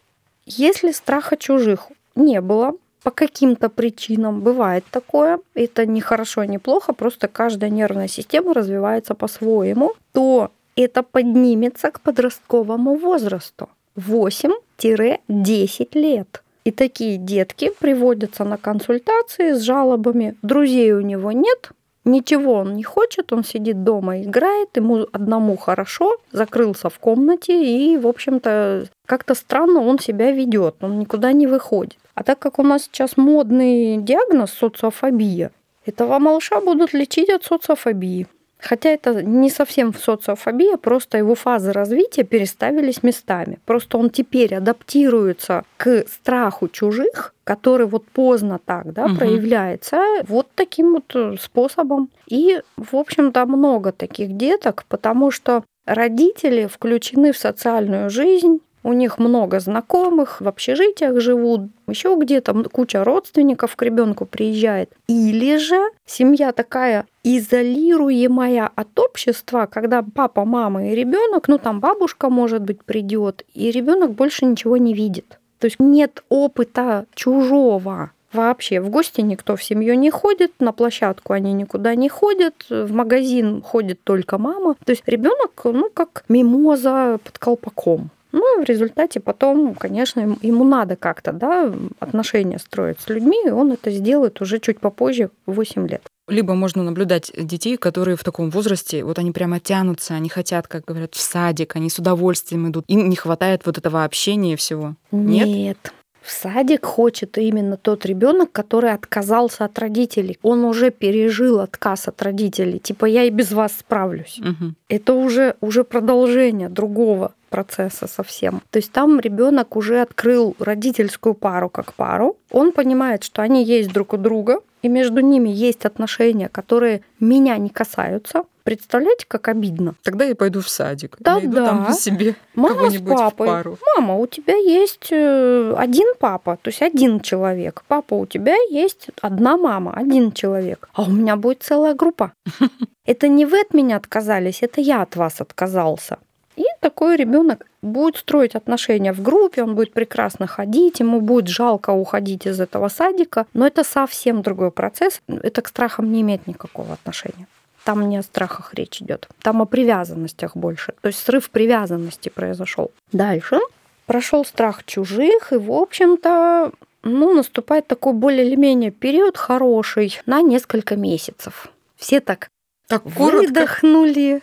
Если 0.45 0.93
страха 0.93 1.35
чужих 1.35 1.89
не 2.15 2.39
было, 2.39 2.71
по 3.03 3.11
каким-то 3.11 3.67
причинам 3.67 4.39
бывает 4.39 4.85
такое, 4.91 5.39
это 5.53 5.85
не 5.85 5.99
хорошо, 5.99 6.45
не 6.45 6.57
плохо, 6.57 6.93
просто 6.93 7.27
каждая 7.27 7.69
нервная 7.69 8.07
система 8.07 8.53
развивается 8.53 9.13
по-своему, 9.13 9.91
то 10.13 10.51
это 10.77 11.03
поднимется 11.03 11.91
к 11.91 11.99
подростковому 11.99 12.95
возрасту 12.95 13.67
8-10 13.97 15.87
лет. 15.95 16.43
И 16.67 16.71
такие 16.71 17.15
детки 17.15 17.71
приводятся 17.79 18.43
на 18.43 18.57
консультации 18.57 19.53
с 19.53 19.61
жалобами. 19.61 20.35
Друзей 20.41 20.91
у 20.91 20.99
него 20.99 21.31
нет, 21.31 21.69
ничего 22.03 22.55
он 22.55 22.75
не 22.75 22.83
хочет, 22.83 23.31
он 23.31 23.45
сидит 23.45 23.85
дома, 23.85 24.21
играет, 24.21 24.75
ему 24.75 25.07
одному 25.13 25.55
хорошо, 25.55 26.17
закрылся 26.33 26.89
в 26.89 26.99
комнате 26.99 27.53
и, 27.53 27.95
в 27.95 28.05
общем-то, 28.05 28.89
как-то 29.05 29.33
странно 29.33 29.79
он 29.79 29.97
себя 29.97 30.31
ведет, 30.31 30.75
он 30.81 30.99
никуда 30.99 31.31
не 31.31 31.47
выходит. 31.47 31.99
А 32.15 32.23
так 32.23 32.37
как 32.37 32.59
у 32.59 32.63
нас 32.63 32.83
сейчас 32.83 33.15
модный 33.15 33.99
диагноз 33.99 34.51
социофобия, 34.51 35.51
этого 35.85 36.19
малыша 36.19 36.59
будут 36.59 36.91
лечить 36.91 37.29
от 37.29 37.45
социофобии. 37.45 38.27
Хотя 38.59 38.89
это 38.89 39.23
не 39.23 39.49
совсем 39.49 39.93
социофобия, 39.93 40.77
просто 40.77 41.17
его 41.17 41.35
фазы 41.35 41.71
развития 41.71 42.23
переставились 42.23 43.03
местами. 43.03 43.59
Просто 43.65 43.97
он 43.97 44.09
теперь 44.09 44.55
адаптируется 44.55 45.63
к 45.77 46.05
страху 46.07 46.67
чужих, 46.67 47.33
который 47.43 47.85
вот 47.87 48.05
поздно 48.07 48.59
так 48.63 48.91
да, 48.93 49.07
Мгм. 49.07 49.17
проявляется, 49.17 50.01
вот 50.27 50.47
таким 50.55 50.93
вот 50.93 51.15
э, 51.15 51.35
способом. 51.39 52.09
И, 52.27 52.61
в 52.77 52.95
общем-то, 52.95 53.45
много 53.45 53.91
таких 53.91 54.35
деток, 54.35 54.85
потому 54.89 55.31
что 55.31 55.63
родители 55.85 56.65
включены 56.67 57.31
в 57.31 57.37
социальную 57.37 58.09
жизнь, 58.09 58.59
у 58.87 58.93
них 58.93 59.19
много 59.19 59.59
знакомых, 59.59 60.39
в 60.39 60.47
общежитиях 60.47 61.19
живут, 61.19 61.69
еще 61.89 62.15
где-то 62.17 62.53
куча 62.71 63.03
родственников 63.03 63.75
к 63.75 63.81
ребенку 63.81 64.25
приезжает. 64.25 64.89
Или 65.07 65.57
же 65.57 65.89
семья 66.05 66.53
такая 66.53 67.05
изолируемая 67.25 68.71
от 68.73 68.97
общества, 68.97 69.67
когда 69.69 70.05
папа, 70.15 70.45
мама 70.45 70.87
и 70.87 70.95
ребенок, 70.95 71.49
ну 71.49 71.57
там 71.57 71.81
бабушка, 71.81 72.29
может 72.29 72.61
быть, 72.61 72.81
придет, 72.81 73.43
и 73.53 73.71
ребенок 73.71 74.13
больше 74.13 74.45
ничего 74.45 74.77
не 74.77 74.93
видит. 74.93 75.37
То 75.59 75.65
есть 75.65 75.81
нет 75.81 76.23
опыта 76.29 77.07
чужого. 77.13 78.11
Вообще 78.31 78.79
в 78.79 78.89
гости 78.89 79.19
никто 79.19 79.57
в 79.57 79.63
семью 79.63 79.97
не 79.97 80.11
ходит, 80.11 80.53
на 80.59 80.71
площадку 80.71 81.33
они 81.33 81.51
никуда 81.51 81.93
не 81.95 82.07
ходят, 82.07 82.65
в 82.69 82.93
магазин 82.93 83.61
ходит 83.61 84.01
только 84.05 84.37
мама. 84.37 84.75
То 84.85 84.91
есть 84.91 85.03
ребенок, 85.07 85.59
ну, 85.65 85.89
как 85.93 86.23
мимоза 86.29 87.19
под 87.21 87.37
колпаком. 87.37 88.11
Ну, 88.37 88.61
в 88.63 88.65
результате 88.65 89.19
потом, 89.19 89.73
конечно, 89.73 90.37
ему- 90.41 90.63
надо 90.63 90.95
как-то, 90.95 91.31
да, 91.31 91.73
отношения 91.99 92.59
строить 92.59 92.99
с 92.99 93.09
людьми, 93.09 93.41
и 93.47 93.49
он 93.49 93.71
это 93.71 93.89
сделает 93.89 94.41
уже 94.41 94.59
чуть 94.59 94.79
попозже, 94.79 95.29
в 95.47 95.53
8 95.53 95.87
лет. 95.87 96.01
Либо 96.27 96.53
можно 96.53 96.83
наблюдать 96.83 97.31
детей, 97.35 97.77
которые 97.77 98.15
в 98.15 98.23
таком 98.23 98.49
возрасте, 98.49 99.03
вот 99.03 99.17
они 99.17 99.31
прямо 99.31 99.59
тянутся, 99.59 100.13
они 100.13 100.29
хотят, 100.29 100.67
как 100.67 100.85
говорят, 100.85 101.15
в 101.15 101.19
садик, 101.19 101.75
они 101.75 101.89
с 101.89 101.97
удовольствием 101.99 102.69
идут. 102.69 102.85
Им 102.87 103.09
не 103.09 103.15
хватает 103.15 103.61
вот 103.65 103.77
этого 103.77 104.03
общения 104.03 104.53
и 104.53 104.55
всего. 104.55 104.95
Нет? 105.11 105.47
Нет. 105.47 105.93
В 106.21 106.31
садик 106.31 106.85
хочет 106.85 107.37
именно 107.37 107.77
тот 107.77 108.05
ребенок, 108.05 108.51
который 108.51 108.91
отказался 108.91 109.63
от 109.63 109.79
родителей. 109.79 110.37
Он 110.41 110.65
уже 110.65 110.91
пережил 110.91 111.61
отказ 111.61 112.09
от 112.09 112.21
родителей. 112.21 112.79
Типа 112.79 113.05
я 113.05 113.23
и 113.23 113.29
без 113.29 113.53
вас 113.53 113.71
справлюсь. 113.79 114.37
Мгм. 114.39 114.75
Это 114.89 115.13
уже, 115.13 115.55
уже 115.61 115.85
продолжение 115.85 116.67
другого 116.67 117.33
процесса 117.47 118.07
совсем. 118.07 118.61
То 118.69 118.77
есть 118.77 118.91
там 118.91 119.19
ребенок 119.19 119.75
уже 119.75 120.01
открыл 120.01 120.55
родительскую 120.59 121.33
пару 121.33 121.69
как 121.69 121.93
пару. 121.93 122.37
Он 122.51 122.71
понимает, 122.71 123.23
что 123.23 123.41
они 123.41 123.63
есть 123.63 123.91
друг 123.91 124.13
у 124.13 124.17
друга, 124.17 124.59
и 124.81 124.89
между 124.89 125.21
ними 125.21 125.49
есть 125.49 125.85
отношения, 125.85 126.49
которые 126.49 127.01
меня 127.19 127.57
не 127.57 127.69
касаются. 127.69 128.43
Представляете, 128.63 129.25
как 129.27 129.47
обидно? 129.47 129.95
Тогда 130.03 130.25
я 130.25 130.35
пойду 130.35 130.59
в 130.59 130.67
садик. 130.69 131.15
Да, 131.19 131.35
Найду 131.35 131.53
да. 131.53 131.65
там 131.65 131.93
себе 131.93 132.35
Мама 132.53 132.73
с 132.73 132.77
кого-нибудь 132.77 133.13
в 133.13 133.15
папой. 133.15 133.47
пару. 133.47 133.77
Мама, 133.95 134.15
у 134.15 134.27
тебя 134.27 134.55
есть 134.55 135.07
э, 135.11 135.73
один 135.77 136.13
папа, 136.19 136.57
то 136.61 136.69
есть 136.69 136.81
один 136.81 137.21
человек. 137.21 137.83
Папа, 137.87 138.15
у 138.15 138.25
тебя 138.25 138.55
есть 138.69 139.07
одна 139.21 139.57
мама, 139.57 139.93
один 139.95 140.33
человек. 140.33 140.89
А 140.93 141.03
у 141.03 141.09
меня 141.11 141.37
будет 141.37 141.63
целая 141.63 141.93
группа. 141.93 142.33
Это 143.05 143.29
не 143.29 143.45
вы 143.45 143.61
от 143.61 143.73
меня 143.73 143.95
отказались, 143.95 144.61
это 144.61 144.81
я 144.81 145.01
от 145.01 145.15
вас 145.15 145.39
отказался. 145.39 146.17
И 146.57 146.65
такой 146.81 147.15
ребенок 147.15 147.67
будет 147.83 148.17
строить 148.17 148.55
отношения 148.55 149.13
в 149.13 149.21
группе, 149.21 149.63
он 149.63 149.75
будет 149.75 149.93
прекрасно 149.93 150.47
ходить, 150.47 150.99
ему 150.99 151.21
будет 151.21 151.47
жалко 151.47 151.91
уходить 151.91 152.47
из 152.47 152.59
этого 152.59 152.89
садика, 152.89 153.45
но 153.53 153.67
это 153.67 153.83
совсем 153.83 154.41
другой 154.41 154.71
процесс. 154.71 155.21
Это 155.27 155.61
к 155.61 155.67
страхам 155.67 156.11
не 156.11 156.21
имеет 156.21 156.47
никакого 156.47 156.93
отношения. 156.93 157.47
Там 157.83 158.09
не 158.09 158.17
о 158.17 158.23
страхах 158.23 158.73
речь 158.73 159.01
идет, 159.01 159.29
там 159.41 159.61
о 159.61 159.65
привязанностях 159.65 160.57
больше. 160.57 160.93
То 161.01 161.07
есть 161.07 161.19
срыв 161.19 161.49
привязанности 161.51 162.29
произошел. 162.29 162.91
Дальше 163.11 163.59
прошел 164.07 164.43
страх 164.43 164.83
чужих, 164.83 165.53
и, 165.53 165.57
в 165.57 165.71
общем-то, 165.71 166.71
ну, 167.03 167.35
наступает 167.35 167.85
такой 167.87 168.13
более 168.13 168.47
или 168.47 168.55
менее 168.55 168.89
период 168.89 169.37
хороший 169.37 170.19
на 170.25 170.41
несколько 170.41 170.95
месяцев. 170.95 171.67
Все 171.95 172.19
так, 172.19 172.49
так 172.87 173.05
выдохнули, 173.05 174.41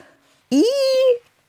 и 0.50 0.64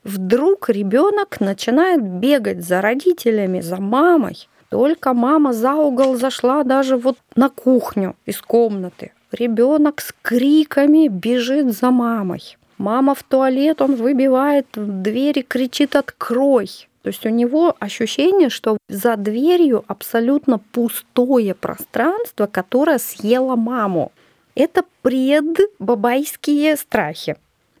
вдруг 0.06 0.68
ребенок 0.68 1.40
начинает 1.40 2.02
бегать 2.02 2.64
за 2.64 2.80
родителями, 2.80 3.60
за 3.60 3.76
мамой. 3.76 4.48
Только 4.70 5.12
мама 5.12 5.52
за 5.52 5.74
угол 5.74 6.16
зашла 6.16 6.64
даже 6.64 6.96
вот 6.96 7.16
на 7.34 7.48
кухню 7.48 8.16
из 8.24 8.40
комнаты. 8.40 9.12
Ребенок 9.32 10.00
с 10.00 10.14
криками 10.22 11.08
бежит 11.08 11.72
за 11.72 11.90
мамой. 11.90 12.56
Мама 12.78 13.14
в 13.14 13.22
туалет, 13.22 13.80
он 13.80 13.96
выбивает 13.96 14.66
двери, 14.74 15.42
кричит 15.42 15.96
«открой!». 15.96 16.68
То 17.02 17.08
есть 17.08 17.24
у 17.24 17.28
него 17.28 17.74
ощущение, 17.78 18.50
что 18.50 18.78
за 18.88 19.16
дверью 19.16 19.84
абсолютно 19.86 20.58
пустое 20.58 21.54
пространство, 21.54 22.46
которое 22.46 22.98
съело 22.98 23.54
маму. 23.54 24.10
Это 24.56 24.82
предбабайские 25.02 26.76
страхи. 26.76 27.36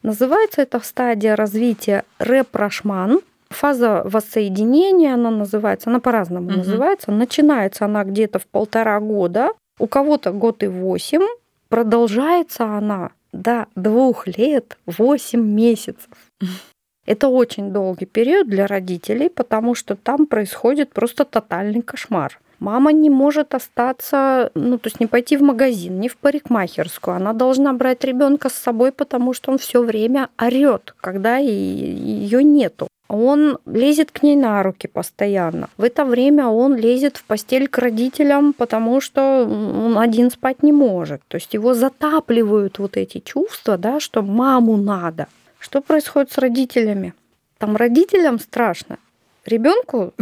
Называется 0.06 0.62
эта 0.62 0.78
стадия 0.78 1.34
развития 1.34 2.04
репрошман. 2.20 3.22
Фаза 3.48 4.02
воссоединения, 4.04 5.14
она 5.14 5.30
называется, 5.30 5.90
она 5.90 5.98
по-разному 5.98 6.46
угу. 6.46 6.58
называется. 6.58 7.10
Начинается 7.10 7.86
она 7.86 8.04
где-то 8.04 8.38
в 8.38 8.46
полтора 8.46 9.00
года, 9.00 9.50
у 9.80 9.88
кого-то 9.88 10.30
год 10.30 10.62
и 10.62 10.68
восемь. 10.68 11.26
Продолжается 11.68 12.66
она 12.66 13.10
до 13.32 13.66
двух 13.74 14.28
лет 14.28 14.78
восемь 14.86 15.42
месяцев. 15.44 16.10
Это 17.06 17.26
очень 17.26 17.72
долгий 17.72 18.06
период 18.06 18.48
для 18.48 18.68
родителей, 18.68 19.28
потому 19.28 19.74
что 19.74 19.96
там 19.96 20.26
происходит 20.26 20.92
просто 20.92 21.24
тотальный 21.24 21.82
кошмар. 21.82 22.38
Мама 22.58 22.92
не 22.92 23.10
может 23.10 23.54
остаться, 23.54 24.50
ну, 24.54 24.78
то 24.78 24.86
есть 24.88 25.00
не 25.00 25.06
пойти 25.06 25.36
в 25.36 25.42
магазин, 25.42 26.00
не 26.00 26.08
в 26.08 26.16
парикмахерскую. 26.16 27.16
Она 27.16 27.32
должна 27.32 27.72
брать 27.72 28.04
ребенка 28.04 28.48
с 28.48 28.54
собой, 28.54 28.92
потому 28.92 29.34
что 29.34 29.52
он 29.52 29.58
все 29.58 29.82
время 29.82 30.28
орет, 30.38 30.94
когда 31.00 31.36
ее 31.36 32.42
нету. 32.42 32.88
Он 33.08 33.58
лезет 33.66 34.10
к 34.10 34.22
ней 34.22 34.36
на 34.36 34.62
руки 34.62 34.88
постоянно. 34.88 35.68
В 35.76 35.84
это 35.84 36.04
время 36.04 36.48
он 36.48 36.74
лезет 36.74 37.18
в 37.18 37.24
постель 37.24 37.68
к 37.68 37.78
родителям, 37.78 38.52
потому 38.52 39.00
что 39.00 39.44
он 39.44 39.96
один 39.98 40.30
спать 40.30 40.62
не 40.62 40.72
может. 40.72 41.22
То 41.28 41.36
есть 41.36 41.54
его 41.54 41.74
затапливают 41.74 42.78
вот 42.78 42.96
эти 42.96 43.18
чувства, 43.20 43.78
да, 43.78 44.00
что 44.00 44.22
маму 44.22 44.76
надо. 44.76 45.28
Что 45.60 45.80
происходит 45.80 46.32
с 46.32 46.38
родителями? 46.38 47.14
Там 47.58 47.76
родителям 47.76 48.40
страшно. 48.40 48.98
Ребенку 49.44 50.12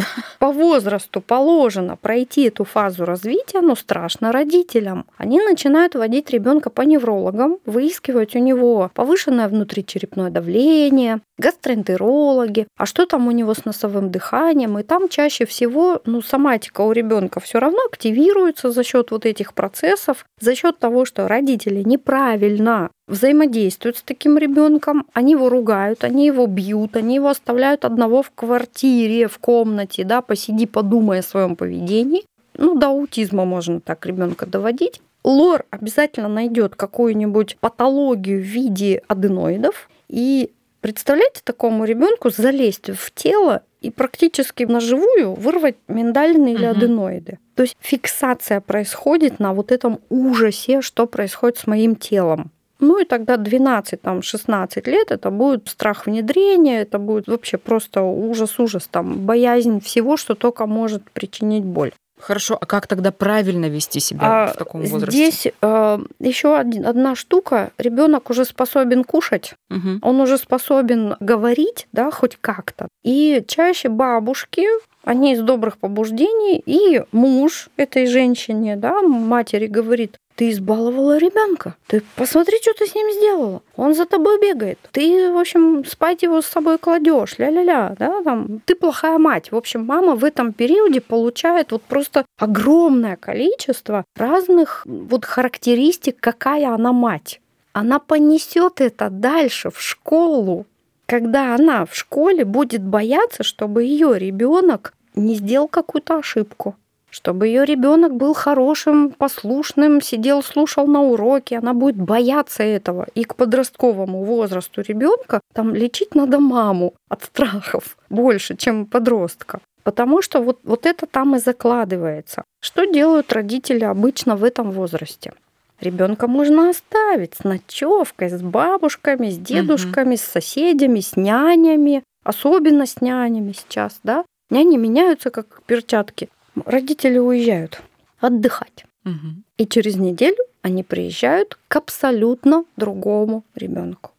по 0.44 0.52
возрасту 0.52 1.22
положено 1.22 1.96
пройти 1.96 2.42
эту 2.42 2.64
фазу 2.64 3.06
развития, 3.06 3.62
но 3.62 3.74
страшно 3.74 4.30
родителям. 4.30 5.06
Они 5.16 5.40
начинают 5.40 5.94
водить 5.94 6.28
ребенка 6.28 6.68
по 6.68 6.82
неврологам, 6.82 7.56
выискивать 7.64 8.36
у 8.36 8.38
него 8.40 8.90
повышенное 8.92 9.48
внутричерепное 9.48 10.28
давление, 10.28 11.20
гастроэнтерологи, 11.38 12.66
а 12.76 12.84
что 12.84 13.06
там 13.06 13.26
у 13.26 13.30
него 13.30 13.54
с 13.54 13.64
носовым 13.64 14.10
дыханием, 14.10 14.78
и 14.78 14.82
там 14.82 15.08
чаще 15.08 15.46
всего 15.46 16.02
ну, 16.04 16.20
соматика 16.20 16.82
у 16.82 16.92
ребенка 16.92 17.40
все 17.40 17.58
равно 17.58 17.78
активируется 17.90 18.70
за 18.70 18.84
счет 18.84 19.12
вот 19.12 19.24
этих 19.24 19.54
процессов, 19.54 20.26
за 20.40 20.54
счет 20.54 20.78
того, 20.78 21.06
что 21.06 21.26
родители 21.26 21.82
неправильно 21.82 22.90
взаимодействуют 23.06 23.98
с 23.98 24.02
таким 24.02 24.38
ребенком, 24.38 25.06
они 25.12 25.32
его 25.32 25.48
ругают, 25.48 26.04
они 26.04 26.26
его 26.26 26.46
бьют, 26.46 26.96
они 26.96 27.16
его 27.16 27.28
оставляют 27.28 27.84
одного 27.84 28.22
в 28.22 28.30
квартире, 28.30 29.28
в 29.28 29.38
комнате, 29.38 30.04
да, 30.04 30.22
посиди, 30.22 30.66
подумай 30.66 31.20
о 31.20 31.22
своем 31.22 31.56
поведении. 31.56 32.24
Ну, 32.56 32.74
до 32.74 32.88
аутизма 32.88 33.44
можно 33.44 33.80
так 33.80 34.06
ребенка 34.06 34.46
доводить. 34.46 35.00
Лор 35.24 35.64
обязательно 35.70 36.28
найдет 36.28 36.76
какую-нибудь 36.76 37.56
патологию 37.60 38.40
в 38.40 38.44
виде 38.44 39.02
аденоидов, 39.08 39.88
и 40.08 40.50
Представляете 40.84 41.40
такому 41.42 41.86
ребенку 41.86 42.28
залезть 42.28 42.90
в 42.90 43.10
тело 43.14 43.62
и 43.80 43.90
практически 43.90 44.64
на 44.64 44.80
живую 44.80 45.32
вырвать 45.32 45.76
миндалины 45.88 46.52
или 46.52 46.66
угу. 46.66 46.76
аденоиды. 46.76 47.38
То 47.54 47.62
есть 47.62 47.74
фиксация 47.80 48.60
происходит 48.60 49.38
на 49.38 49.54
вот 49.54 49.72
этом 49.72 50.00
ужасе, 50.10 50.82
что 50.82 51.06
происходит 51.06 51.56
с 51.56 51.66
моим 51.66 51.96
телом. 51.96 52.50
Ну 52.84 53.00
и 53.00 53.04
тогда 53.06 53.36
12-16 53.36 54.90
лет 54.90 55.10
это 55.10 55.30
будет 55.30 55.68
страх 55.68 56.06
внедрения, 56.06 56.82
это 56.82 56.98
будет 56.98 57.26
вообще 57.28 57.56
просто 57.56 58.02
ужас-ужас, 58.02 58.86
там, 58.90 59.20
боязнь 59.20 59.80
всего, 59.80 60.18
что 60.18 60.34
только 60.34 60.66
может 60.66 61.10
причинить 61.10 61.64
боль. 61.64 61.92
Хорошо, 62.20 62.58
а 62.60 62.66
как 62.66 62.86
тогда 62.86 63.10
правильно 63.10 63.66
вести 63.66 64.00
себя 64.00 64.20
а, 64.22 64.52
в 64.52 64.56
таком 64.56 64.82
возрасте? 64.82 65.10
Здесь 65.10 65.52
э, 65.60 65.98
еще 66.20 66.56
один, 66.56 66.86
одна 66.86 67.14
штука. 67.16 67.70
Ребенок 67.78 68.30
уже 68.30 68.44
способен 68.44 69.02
кушать, 69.02 69.54
угу. 69.70 69.98
он 70.00 70.20
уже 70.20 70.38
способен 70.38 71.16
говорить, 71.20 71.88
да, 71.92 72.10
хоть 72.10 72.36
как-то. 72.40 72.88
И 73.02 73.42
чаще 73.48 73.88
бабушки 73.88 74.66
они 75.04 75.32
из 75.32 75.42
добрых 75.42 75.78
побуждений, 75.78 76.62
и 76.64 77.02
муж 77.12 77.68
этой 77.76 78.06
женщине, 78.06 78.76
да, 78.76 79.02
матери 79.02 79.66
говорит, 79.66 80.18
ты 80.36 80.50
избаловала 80.50 81.16
ребенка. 81.16 81.76
Ты 81.86 82.02
посмотри, 82.16 82.58
что 82.60 82.72
ты 82.74 82.86
с 82.86 82.94
ним 82.94 83.12
сделала. 83.12 83.62
Он 83.76 83.94
за 83.94 84.04
тобой 84.04 84.40
бегает. 84.40 84.78
Ты, 84.90 85.30
в 85.30 85.38
общем, 85.38 85.84
спать 85.84 86.22
его 86.22 86.42
с 86.42 86.46
собой 86.46 86.78
кладешь. 86.78 87.38
Ля-ля-ля. 87.38 87.94
Да, 87.98 88.20
там. 88.24 88.60
Ты 88.64 88.74
плохая 88.74 89.18
мать. 89.18 89.52
В 89.52 89.56
общем, 89.56 89.84
мама 89.84 90.16
в 90.16 90.24
этом 90.24 90.52
периоде 90.52 91.00
получает 91.00 91.70
вот 91.70 91.82
просто 91.82 92.24
огромное 92.38 93.16
количество 93.16 94.04
разных 94.16 94.82
вот 94.86 95.24
характеристик, 95.24 96.16
какая 96.18 96.74
она 96.74 96.92
мать. 96.92 97.40
Она 97.72 98.00
понесет 98.00 98.80
это 98.80 99.10
дальше 99.10 99.70
в 99.70 99.80
школу, 99.80 100.66
когда 101.06 101.54
она 101.54 101.86
в 101.86 101.94
школе 101.94 102.44
будет 102.44 102.82
бояться, 102.82 103.42
чтобы 103.42 103.84
ее 103.84 104.18
ребенок 104.18 104.93
не 105.14 105.34
сделал 105.34 105.68
какую-то 105.68 106.18
ошибку 106.18 106.76
чтобы 107.14 107.46
ее 107.46 107.64
ребенок 107.64 108.16
был 108.16 108.34
хорошим, 108.34 109.10
послушным, 109.10 110.00
сидел, 110.00 110.42
слушал 110.42 110.88
на 110.88 111.00
уроке, 111.00 111.58
она 111.58 111.72
будет 111.72 111.94
бояться 111.94 112.64
этого. 112.64 113.06
И 113.14 113.22
к 113.22 113.36
подростковому 113.36 114.24
возрасту 114.24 114.82
ребенка 114.82 115.40
там 115.54 115.74
лечить 115.74 116.16
надо 116.16 116.40
маму 116.40 116.94
от 117.08 117.22
страхов 117.22 117.96
больше, 118.10 118.56
чем 118.56 118.86
подростка. 118.86 119.60
Потому 119.84 120.22
что 120.22 120.40
вот, 120.42 120.58
вот 120.64 120.86
это 120.86 121.06
там 121.06 121.36
и 121.36 121.38
закладывается. 121.38 122.42
Что 122.60 122.84
делают 122.84 123.32
родители 123.32 123.84
обычно 123.84 124.34
в 124.34 124.42
этом 124.42 124.72
возрасте? 124.72 125.32
Ребенка 125.80 126.26
можно 126.26 126.70
оставить 126.70 127.34
с 127.34 127.44
ночевкой, 127.44 128.28
с 128.28 128.42
бабушками, 128.42 129.30
с 129.30 129.38
дедушками, 129.38 130.14
угу. 130.14 130.16
с 130.16 130.22
соседями, 130.22 130.98
с 130.98 131.16
нянями, 131.16 132.02
особенно 132.24 132.86
с 132.86 133.00
нянями 133.00 133.52
сейчас, 133.52 134.00
да. 134.02 134.24
Няни 134.54 134.76
меняются 134.76 135.30
как 135.30 135.62
перчатки 135.66 136.28
родители 136.64 137.18
уезжают 137.18 137.82
отдыхать. 138.20 138.86
Угу. 139.04 139.42
И 139.58 139.66
через 139.66 139.96
неделю 139.96 140.44
они 140.62 140.84
приезжают 140.84 141.58
к 141.66 141.76
абсолютно 141.76 142.64
другому 142.76 143.42
ребенку. 143.56 144.12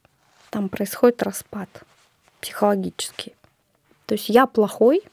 Там 0.49 0.67
происходит 0.67 1.23
распад 1.23 1.69
психологический. 2.41 3.33
То 4.07 4.15
есть 4.15 4.27
я 4.27 4.45
плохой, 4.45 5.03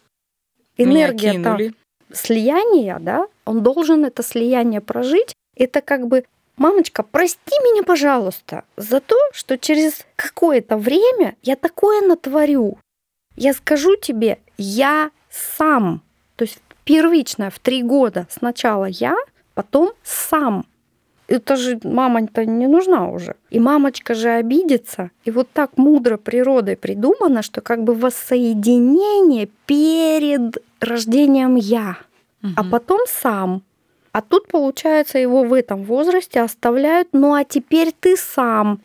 энергия 0.77 1.41
там 1.41 1.59
слияния, 2.13 2.99
да, 2.99 3.29
он 3.45 3.63
должен 3.63 4.05
это 4.05 4.25
слияние 4.25 4.81
прожить. 4.81 5.37
Это 5.57 5.83
как 5.83 6.09
бы 6.09 6.25
мамочка, 6.57 7.05
прости 7.05 7.55
меня, 7.63 7.85
пожалуйста, 7.85 8.65
за 8.77 8.99
то, 8.99 9.17
что 9.33 9.57
через 9.57 10.05
какое-то 10.17 10.77
время 10.77 11.37
я 11.45 11.55
такое 11.55 12.01
натворю. 12.01 12.77
Я 13.37 13.53
скажу 13.55 13.97
тебе, 13.97 14.39
я 14.59 15.11
сам. 15.31 16.03
То 16.37 16.45
есть 16.45 16.61
первичная 16.85 17.51
в 17.51 17.59
три 17.59 17.83
года. 17.83 18.27
Сначала 18.31 18.87
я, 18.87 19.17
потом 19.55 19.93
сам. 20.03 20.67
Это 21.29 21.57
же 21.57 21.81
мама-то 21.83 22.45
не 22.45 22.67
нужна 22.67 23.09
уже. 23.09 23.37
И 23.51 23.59
мамочка 23.59 24.15
же 24.15 24.29
обидится. 24.29 25.11
И 25.25 25.31
вот 25.31 25.49
так 25.53 25.79
мудро 25.79 26.19
природой 26.19 26.77
придумано, 26.77 27.43
что 27.43 27.61
как 27.61 27.85
бы 27.85 27.95
воссоединение 27.95 29.49
перед 29.67 30.59
рождением 30.81 31.55
я, 31.55 31.97
угу. 32.43 32.53
а 32.57 32.65
потом 32.65 33.01
сам. 33.07 33.63
А 34.13 34.21
тут, 34.21 34.49
получается, 34.49 35.19
его 35.19 35.43
в 35.45 35.55
этом 35.55 35.85
возрасте 35.85 36.41
оставляют, 36.41 37.09
ну 37.13 37.33
а 37.33 37.45
теперь 37.45 37.93
ты 37.99 38.17
сам. 38.17 38.81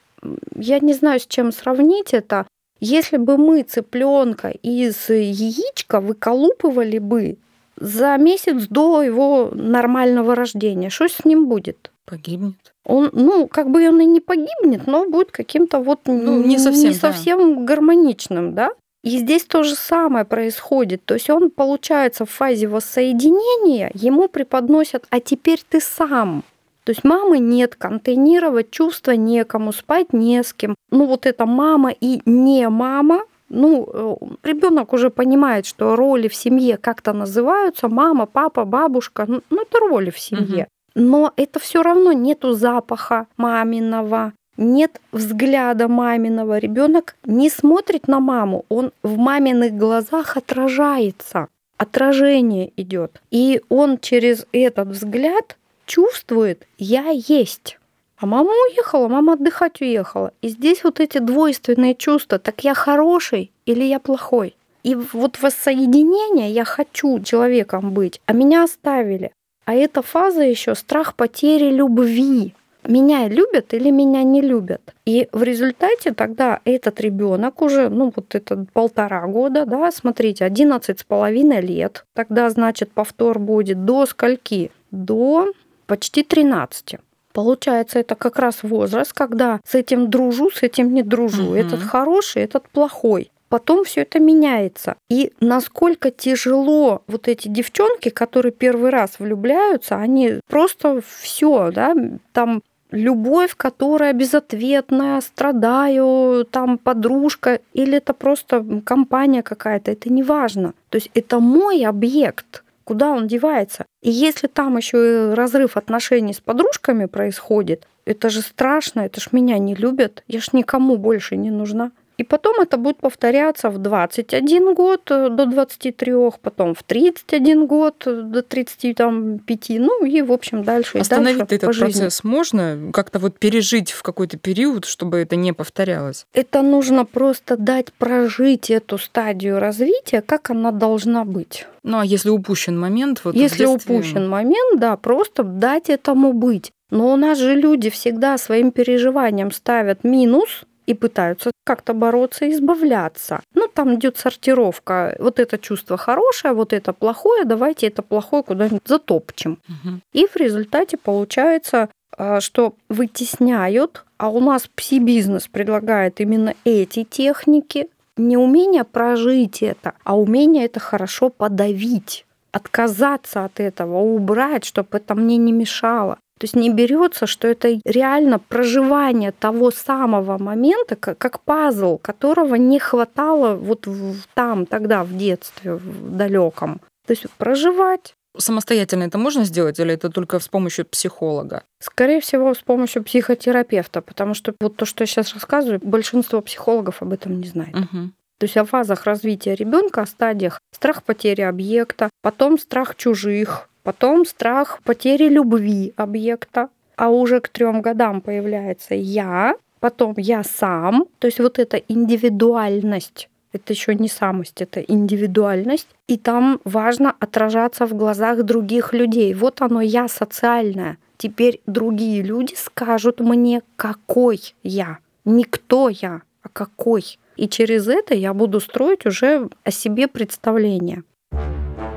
Я 0.56 0.80
не 0.80 0.94
знаю, 0.94 1.20
с 1.20 1.28
чем 1.28 1.52
сравнить 1.52 2.14
это. 2.14 2.48
Если 2.80 3.18
бы 3.18 3.38
мы 3.38 3.63
цыпленка 3.63 4.50
из 4.50 5.10
яичка 5.10 6.00
выколупывали 6.00 7.00
бы 7.00 7.38
за 7.76 8.18
месяц 8.18 8.68
до 8.68 9.04
его 9.04 9.50
нормального 9.54 10.36
рождения, 10.36 10.90
что 10.90 11.08
с 11.08 11.26
ним 11.26 11.48
будет? 11.48 11.92
Погибнет. 12.06 12.56
Он, 12.86 13.10
ну, 13.12 13.48
как 13.48 13.70
бы 13.70 13.88
он 13.88 14.00
и 14.00 14.06
не 14.06 14.22
погибнет, 14.22 14.88
но 14.88 15.10
будет 15.10 15.32
каким-то 15.32 15.80
вот 15.80 16.02
ну, 16.06 16.42
не 16.42 16.58
совсем, 16.58 16.90
не 16.90 16.96
совсем 16.96 17.56
да. 17.56 17.62
гармоничным, 17.74 18.54
да? 18.54 18.72
И 19.04 19.18
здесь 19.20 19.44
то 19.44 19.63
же 19.63 19.76
самое 19.76 20.26
происходит. 20.26 21.04
То 21.06 21.16
есть 21.16 21.30
он, 21.30 21.50
получается, 21.50 22.26
в 22.26 22.30
фазе 22.30 22.68
воссоединения, 22.68 23.92
ему 23.94 24.28
преподносят, 24.28 25.06
а 25.10 25.20
теперь 25.20 25.62
ты 25.68 25.80
сам. 25.80 26.44
То 26.88 26.91
есть 26.91 27.04
мамы 27.04 27.39
нет, 27.39 27.76
контейнировать 27.76 28.71
чувства 28.71 29.12
некому, 29.12 29.73
спать 29.73 30.13
не 30.13 30.41
с 30.41 30.54
кем. 30.54 30.73
Ну 30.89 31.06
вот 31.06 31.26
это 31.26 31.45
мама 31.45 31.91
и 31.91 32.21
не 32.26 32.69
мама, 32.69 33.23
ну, 33.50 33.89
э, 33.93 34.47
ребенок 34.47 34.93
уже 34.93 35.10
понимает, 35.10 35.65
что 35.65 35.97
роли 35.97 36.30
в 36.30 36.34
семье 36.34 36.78
как-то 36.78 37.12
называются, 37.12 37.89
мама, 37.89 38.26
папа, 38.26 38.63
бабушка, 38.63 39.26
ну, 39.28 39.41
ну 39.50 39.63
это 39.63 39.80
роли 39.80 40.12
в 40.12 40.17
семье. 40.17 40.69
Но 40.95 41.34
это 41.36 41.60
все 41.60 41.84
равно 41.84 42.13
нету 42.13 42.54
запаха 42.54 43.28
маминого, 43.36 44.32
нет 44.56 45.02
взгляда 45.12 45.89
маминого. 45.89 46.58
Ребенок 46.58 47.17
не 47.26 47.50
смотрит 47.50 48.08
на 48.08 48.21
маму, 48.21 48.63
он 48.69 48.93
в 49.04 49.17
маминых 49.17 49.73
глазах 49.73 50.38
отражается. 50.38 51.50
Отражение 51.78 52.71
идет. 52.78 53.21
И 53.30 53.62
он 53.67 53.97
через 53.97 54.47
этот 54.54 54.88
взгляд 54.88 55.58
чувствует, 55.88 56.67
я 56.78 57.10
есть. 57.10 57.80
А 58.17 58.26
мама 58.26 58.52
уехала, 58.69 59.08
мама 59.08 59.34
отдыхать 59.34 59.82
уехала. 59.82 60.32
И 60.41 60.50
здесь 60.50 60.84
вот 60.84 61.00
эти 61.00 61.19
двойственные 61.19 61.95
чувства, 61.95 62.38
так 62.38 62.63
я 62.63 62.73
хороший 62.73 63.52
или 63.65 63.84
я 63.84 64.00
плохой. 64.00 64.56
И 64.84 64.95
вот 64.95 65.39
воссоединение, 65.41 66.52
я 66.52 66.65
хочу 66.65 67.19
человеком 67.19 67.91
быть, 67.91 68.21
а 68.26 68.34
меня 68.34 68.63
оставили. 68.63 69.32
А 69.65 69.73
эта 69.73 70.02
фаза 70.02 70.43
еще 70.43 70.76
страх 70.76 71.15
потери 71.15 71.69
любви. 71.69 72.54
Меня 72.88 73.28
любят 73.28 73.73
или 73.73 73.91
меня 73.91 74.23
не 74.23 74.41
любят. 74.41 74.82
И 75.06 75.28
в 75.34 75.43
результате 75.43 76.13
тогда 76.13 76.62
этот 76.63 77.02
ребенок 77.02 77.62
уже, 77.62 77.89
ну 77.89 78.13
вот 78.15 78.34
это 78.34 78.65
полтора 78.71 79.28
года, 79.28 79.65
да, 79.65 79.91
смотрите, 79.91 80.45
11 80.45 80.97
с 80.97 81.04
половиной 81.04 81.60
лет, 81.60 82.06
тогда, 82.13 82.50
значит, 82.50 82.91
повтор 82.91 83.39
будет 83.39 83.84
до 83.84 84.06
скольки? 84.06 84.71
До 84.89 85.52
почти 85.88 86.23
13. 86.23 86.97
Получается, 87.34 88.00
это 88.00 88.15
как 88.15 88.39
раз 88.39 88.63
возраст, 88.63 89.13
когда 89.13 89.60
с 89.63 89.76
этим 89.76 90.10
дружу, 90.10 90.50
с 90.50 90.63
этим 90.63 90.93
не 90.93 91.04
дружу. 91.04 91.47
Угу. 91.47 91.56
Этот 91.56 91.82
хороший, 91.82 92.43
этот 92.43 92.67
плохой. 92.69 93.32
Потом 93.50 93.86
все 93.86 94.02
это 94.02 94.19
меняется. 94.19 94.95
И 95.10 95.32
насколько 95.39 96.12
тяжело 96.12 97.04
вот 97.08 97.28
эти 97.28 97.47
девчонки, 97.47 98.10
которые 98.10 98.52
первый 98.52 98.89
раз 98.89 99.19
влюбляются, 99.19 99.95
они 99.95 100.41
просто 100.47 101.02
все, 101.02 101.71
да, 101.71 101.95
там 102.34 102.62
любовь, 102.91 103.56
которая 103.56 104.13
безответная, 104.13 105.21
страдаю, 105.21 106.45
там 106.45 106.78
подружка, 106.78 107.60
или 107.73 107.97
это 107.97 108.13
просто 108.13 108.65
компания 108.86 109.43
какая-то, 109.43 109.91
это 109.91 110.12
не 110.12 110.23
важно. 110.23 110.73
То 110.89 110.97
есть 110.97 111.10
это 111.13 111.39
мой 111.39 111.86
объект 111.86 112.63
куда 112.88 113.12
он 113.12 113.28
девается. 113.28 113.86
И 114.02 114.10
если 114.10 114.47
там 114.47 114.78
еще 114.78 114.97
и 114.97 115.34
разрыв 115.34 115.76
отношений 115.76 116.34
с 116.34 116.39
подружками 116.39 117.04
происходит, 117.06 117.86
это 118.06 118.30
же 118.30 118.39
страшно, 118.41 119.02
это 119.02 119.19
ж 119.19 119.28
меня 119.34 119.58
не 119.58 119.76
любят, 119.76 120.23
я 120.30 120.39
ж 120.39 120.54
никому 120.54 120.95
больше 120.95 121.36
не 121.36 121.52
нужна. 121.52 121.91
И 122.18 122.24
потом 122.24 122.60
это 122.60 122.78
будет 122.78 122.98
повторяться 122.98 123.70
в 123.70 123.78
21 123.78 124.74
год 124.74 125.12
э, 125.12 125.30
до 125.30 125.46
23, 125.46 126.14
потом 126.42 126.74
в 126.74 126.82
31 126.82 127.68
год 127.68 128.04
э, 128.08 128.22
до 128.24 128.42
35, 128.42 129.70
ну 129.70 130.04
и, 130.04 130.22
в 130.24 130.32
общем, 130.32 130.64
дальше 130.64 130.98
Остановить 130.98 131.36
и 131.36 131.40
дальше 131.40 131.56
этот 131.56 131.78
процесс 131.78 132.24
можно? 132.24 132.90
Как-то 132.92 133.20
вот 133.20 133.38
пережить 133.38 133.92
в 133.92 134.02
какой-то 134.02 134.38
период, 134.38 134.86
чтобы 134.86 135.18
это 135.18 135.36
не 135.36 135.54
повторялось? 135.54 136.26
Это 136.34 136.64
нужно 136.64 137.06
просто 137.06 137.56
дать 137.56 137.94
прожить 137.94 138.72
эту 138.72 138.98
стадию 138.98 139.60
развития, 139.60 140.24
как 140.24 140.50
она 140.50 140.72
должна 140.72 141.24
быть. 141.24 141.68
Ну, 141.84 142.00
а 142.00 142.06
если 142.06 142.30
упущен 142.30 142.80
момент? 142.80 143.22
Вот 143.24 143.36
если 143.36 143.66
упущен 143.66 144.28
момент, 144.28 144.80
да, 144.80 144.98
просто 144.98 145.44
дать 145.44 145.90
этому 145.90 146.34
быть. 146.34 146.72
Но 146.90 147.14
у 147.14 147.16
нас 147.18 147.38
же 147.38 147.54
люди 147.54 147.90
всегда 147.90 148.38
своим 148.38 148.72
переживанием 148.72 149.52
ставят 149.52 150.04
минус, 150.04 150.64
и 150.88 150.93
пытаются 150.93 151.52
как-то 151.65 151.93
бороться 151.93 152.45
и 152.45 152.54
избавляться. 152.54 153.41
Ну, 153.54 153.67
там 153.67 153.93
идет 153.95 154.17
сортировка. 154.17 155.15
Вот 155.19 155.39
это 155.39 155.58
чувство 155.60 155.97
хорошее, 155.97 156.54
вот 156.54 156.73
это 156.73 156.93
плохое, 156.93 157.45
давайте 157.45 157.88
это 157.88 158.02
плохое 158.02 158.41
куда-нибудь 158.41 158.88
затопчем. 158.88 159.60
Угу. 159.67 160.00
И 160.13 160.28
в 160.28 160.36
результате 160.38 160.97
получается, 160.97 161.89
а, 162.17 162.39
что 162.39 162.73
вытесняют, 162.89 164.06
а 164.17 164.30
у 164.30 164.39
нас 164.39 164.69
пси-бизнес 164.76 165.47
предлагает 165.47 166.19
именно 166.21 166.56
эти 166.63 167.04
техники, 167.04 167.89
не 168.15 168.38
умение 168.38 168.84
прожить 168.84 169.62
это, 169.62 169.93
а 170.04 170.17
умение 170.17 170.65
это 170.65 170.80
хорошо 170.80 171.30
подавить 171.30 172.26
отказаться 172.52 173.45
от 173.45 173.60
этого, 173.60 174.00
убрать, 174.00 174.65
чтобы 174.65 174.89
это 174.97 175.13
мне 175.13 175.38
не 175.38 175.52
мешало. 175.52 176.17
То 176.38 176.43
есть 176.43 176.56
не 176.56 176.69
берется, 176.69 177.26
что 177.26 177.47
это 177.47 177.80
реально 177.86 178.39
проживание 178.39 179.32
того 179.32 179.71
самого 179.71 180.38
момента, 180.38 180.95
как, 180.95 181.17
как 181.17 181.41
пазл, 181.41 181.97
которого 181.97 182.56
не 182.56 182.80
хватало 182.80 183.56
вот 183.56 183.88
в, 183.88 184.15
там, 184.34 184.65
тогда, 184.65 185.04
в 185.04 185.17
детстве, 185.17 185.76
в 185.76 186.15
далеком. 186.15 186.80
То 187.08 187.13
есть 187.13 187.26
проживать. 187.38 188.13
Самостоятельно 188.38 189.04
это 189.04 189.17
можно 189.17 189.45
сделать 189.45 189.80
или 189.80 189.93
это 189.93 190.10
только 190.10 190.39
с 190.39 190.47
помощью 190.47 190.86
психолога? 190.86 191.63
Скорее 191.82 192.21
всего, 192.21 192.54
с 192.54 192.60
помощью 192.60 193.04
психотерапевта, 193.04 194.02
потому 194.02 194.36
что 194.36 194.54
вот 194.62 194.76
то, 194.76 194.86
что 194.86 195.02
я 195.04 195.08
сейчас 195.08 195.34
рассказываю, 195.34 195.80
большинство 195.82 196.41
психологов 196.41 197.02
об 197.02 197.13
этом 197.13 197.39
не 197.39 197.47
знает. 197.47 197.76
Угу. 197.76 198.12
То 198.39 198.43
есть 198.43 198.56
о 198.58 198.65
фазах 198.65 199.06
развития 199.06 199.56
ребенка, 199.56 200.02
о 200.02 200.06
стадиях 200.06 200.60
страх 200.71 201.02
потери 201.02 201.41
объекта, 201.41 202.10
потом 202.21 202.60
страх 202.60 202.95
чужих, 202.95 203.69
потом 203.88 204.26
страх 204.26 204.80
потери 204.84 205.30
любви 205.30 205.93
объекта, 205.95 206.67
а 206.97 207.10
уже 207.10 207.39
к 207.39 207.47
трем 207.47 207.82
годам 207.82 208.19
появляется 208.19 208.95
я, 208.95 209.56
потом 209.80 210.13
я 210.17 210.43
сам, 210.43 211.06
то 211.19 211.28
есть 211.28 211.39
вот 211.39 211.58
эта 211.58 211.78
индивидуальность, 211.78 213.30
это 213.54 213.71
еще 213.71 213.95
не 213.95 214.10
самость, 214.10 214.62
это 214.62 214.82
индивидуальность, 214.82 215.88
и 216.10 216.17
там 216.17 216.60
важно 216.65 217.15
отражаться 217.17 217.86
в 217.86 217.93
глазах 217.93 218.43
других 218.43 218.93
людей. 218.93 219.34
Вот 219.34 219.62
оно 219.62 219.80
я 219.80 220.10
социальное. 220.10 220.97
Теперь 221.17 221.62
другие 221.65 222.21
люди 222.23 222.56
скажут 222.58 223.21
мне, 223.21 223.62
какой 223.78 224.54
я, 224.63 224.97
не 225.23 225.45
кто 225.45 225.88
я, 225.88 226.23
а 226.43 226.50
какой. 226.50 227.17
И 227.38 227.47
через 227.47 227.88
это 227.88 228.15
я 228.15 228.34
буду 228.34 228.60
строить 228.60 229.06
уже 229.06 229.50
о 229.63 229.71
себе 229.71 230.10
представление. 230.10 231.04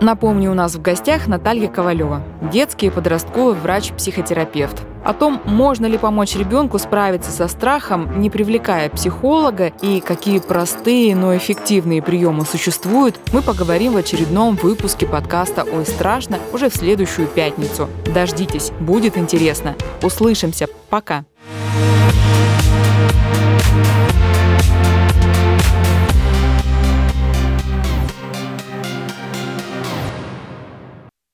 Напомню, 0.01 0.51
у 0.51 0.55
нас 0.55 0.77
в 0.77 0.81
гостях 0.81 1.27
Наталья 1.27 1.69
Ковалева, 1.69 2.23
детский 2.51 2.87
и 2.87 2.91
подростковый 2.91 3.55
врач-психотерапевт. 3.55 4.77
О 5.05 5.13
том, 5.13 5.43
можно 5.45 5.85
ли 5.85 5.99
помочь 5.99 6.37
ребенку 6.37 6.79
справиться 6.79 7.31
со 7.31 7.49
страхом, 7.49 8.19
не 8.19 8.31
привлекая 8.31 8.89
психолога, 8.89 9.73
и 9.83 10.01
какие 10.01 10.39
простые, 10.39 11.15
но 11.15 11.37
эффективные 11.37 12.01
приемы 12.01 12.47
существуют, 12.47 13.17
мы 13.35 13.43
поговорим 13.43 13.93
в 13.93 13.99
очередном 13.99 14.57
выпуске 14.57 15.07
подкаста 15.07 15.65
«Ой, 15.71 15.85
страшно» 15.85 16.39
уже 16.55 16.71
в 16.71 16.75
следующую 16.75 17.27
пятницу. 17.29 17.89
Дождитесь, 18.15 18.73
будет 18.81 19.19
интересно. 19.19 19.75
Услышимся. 20.03 20.67
Пока. 20.89 21.25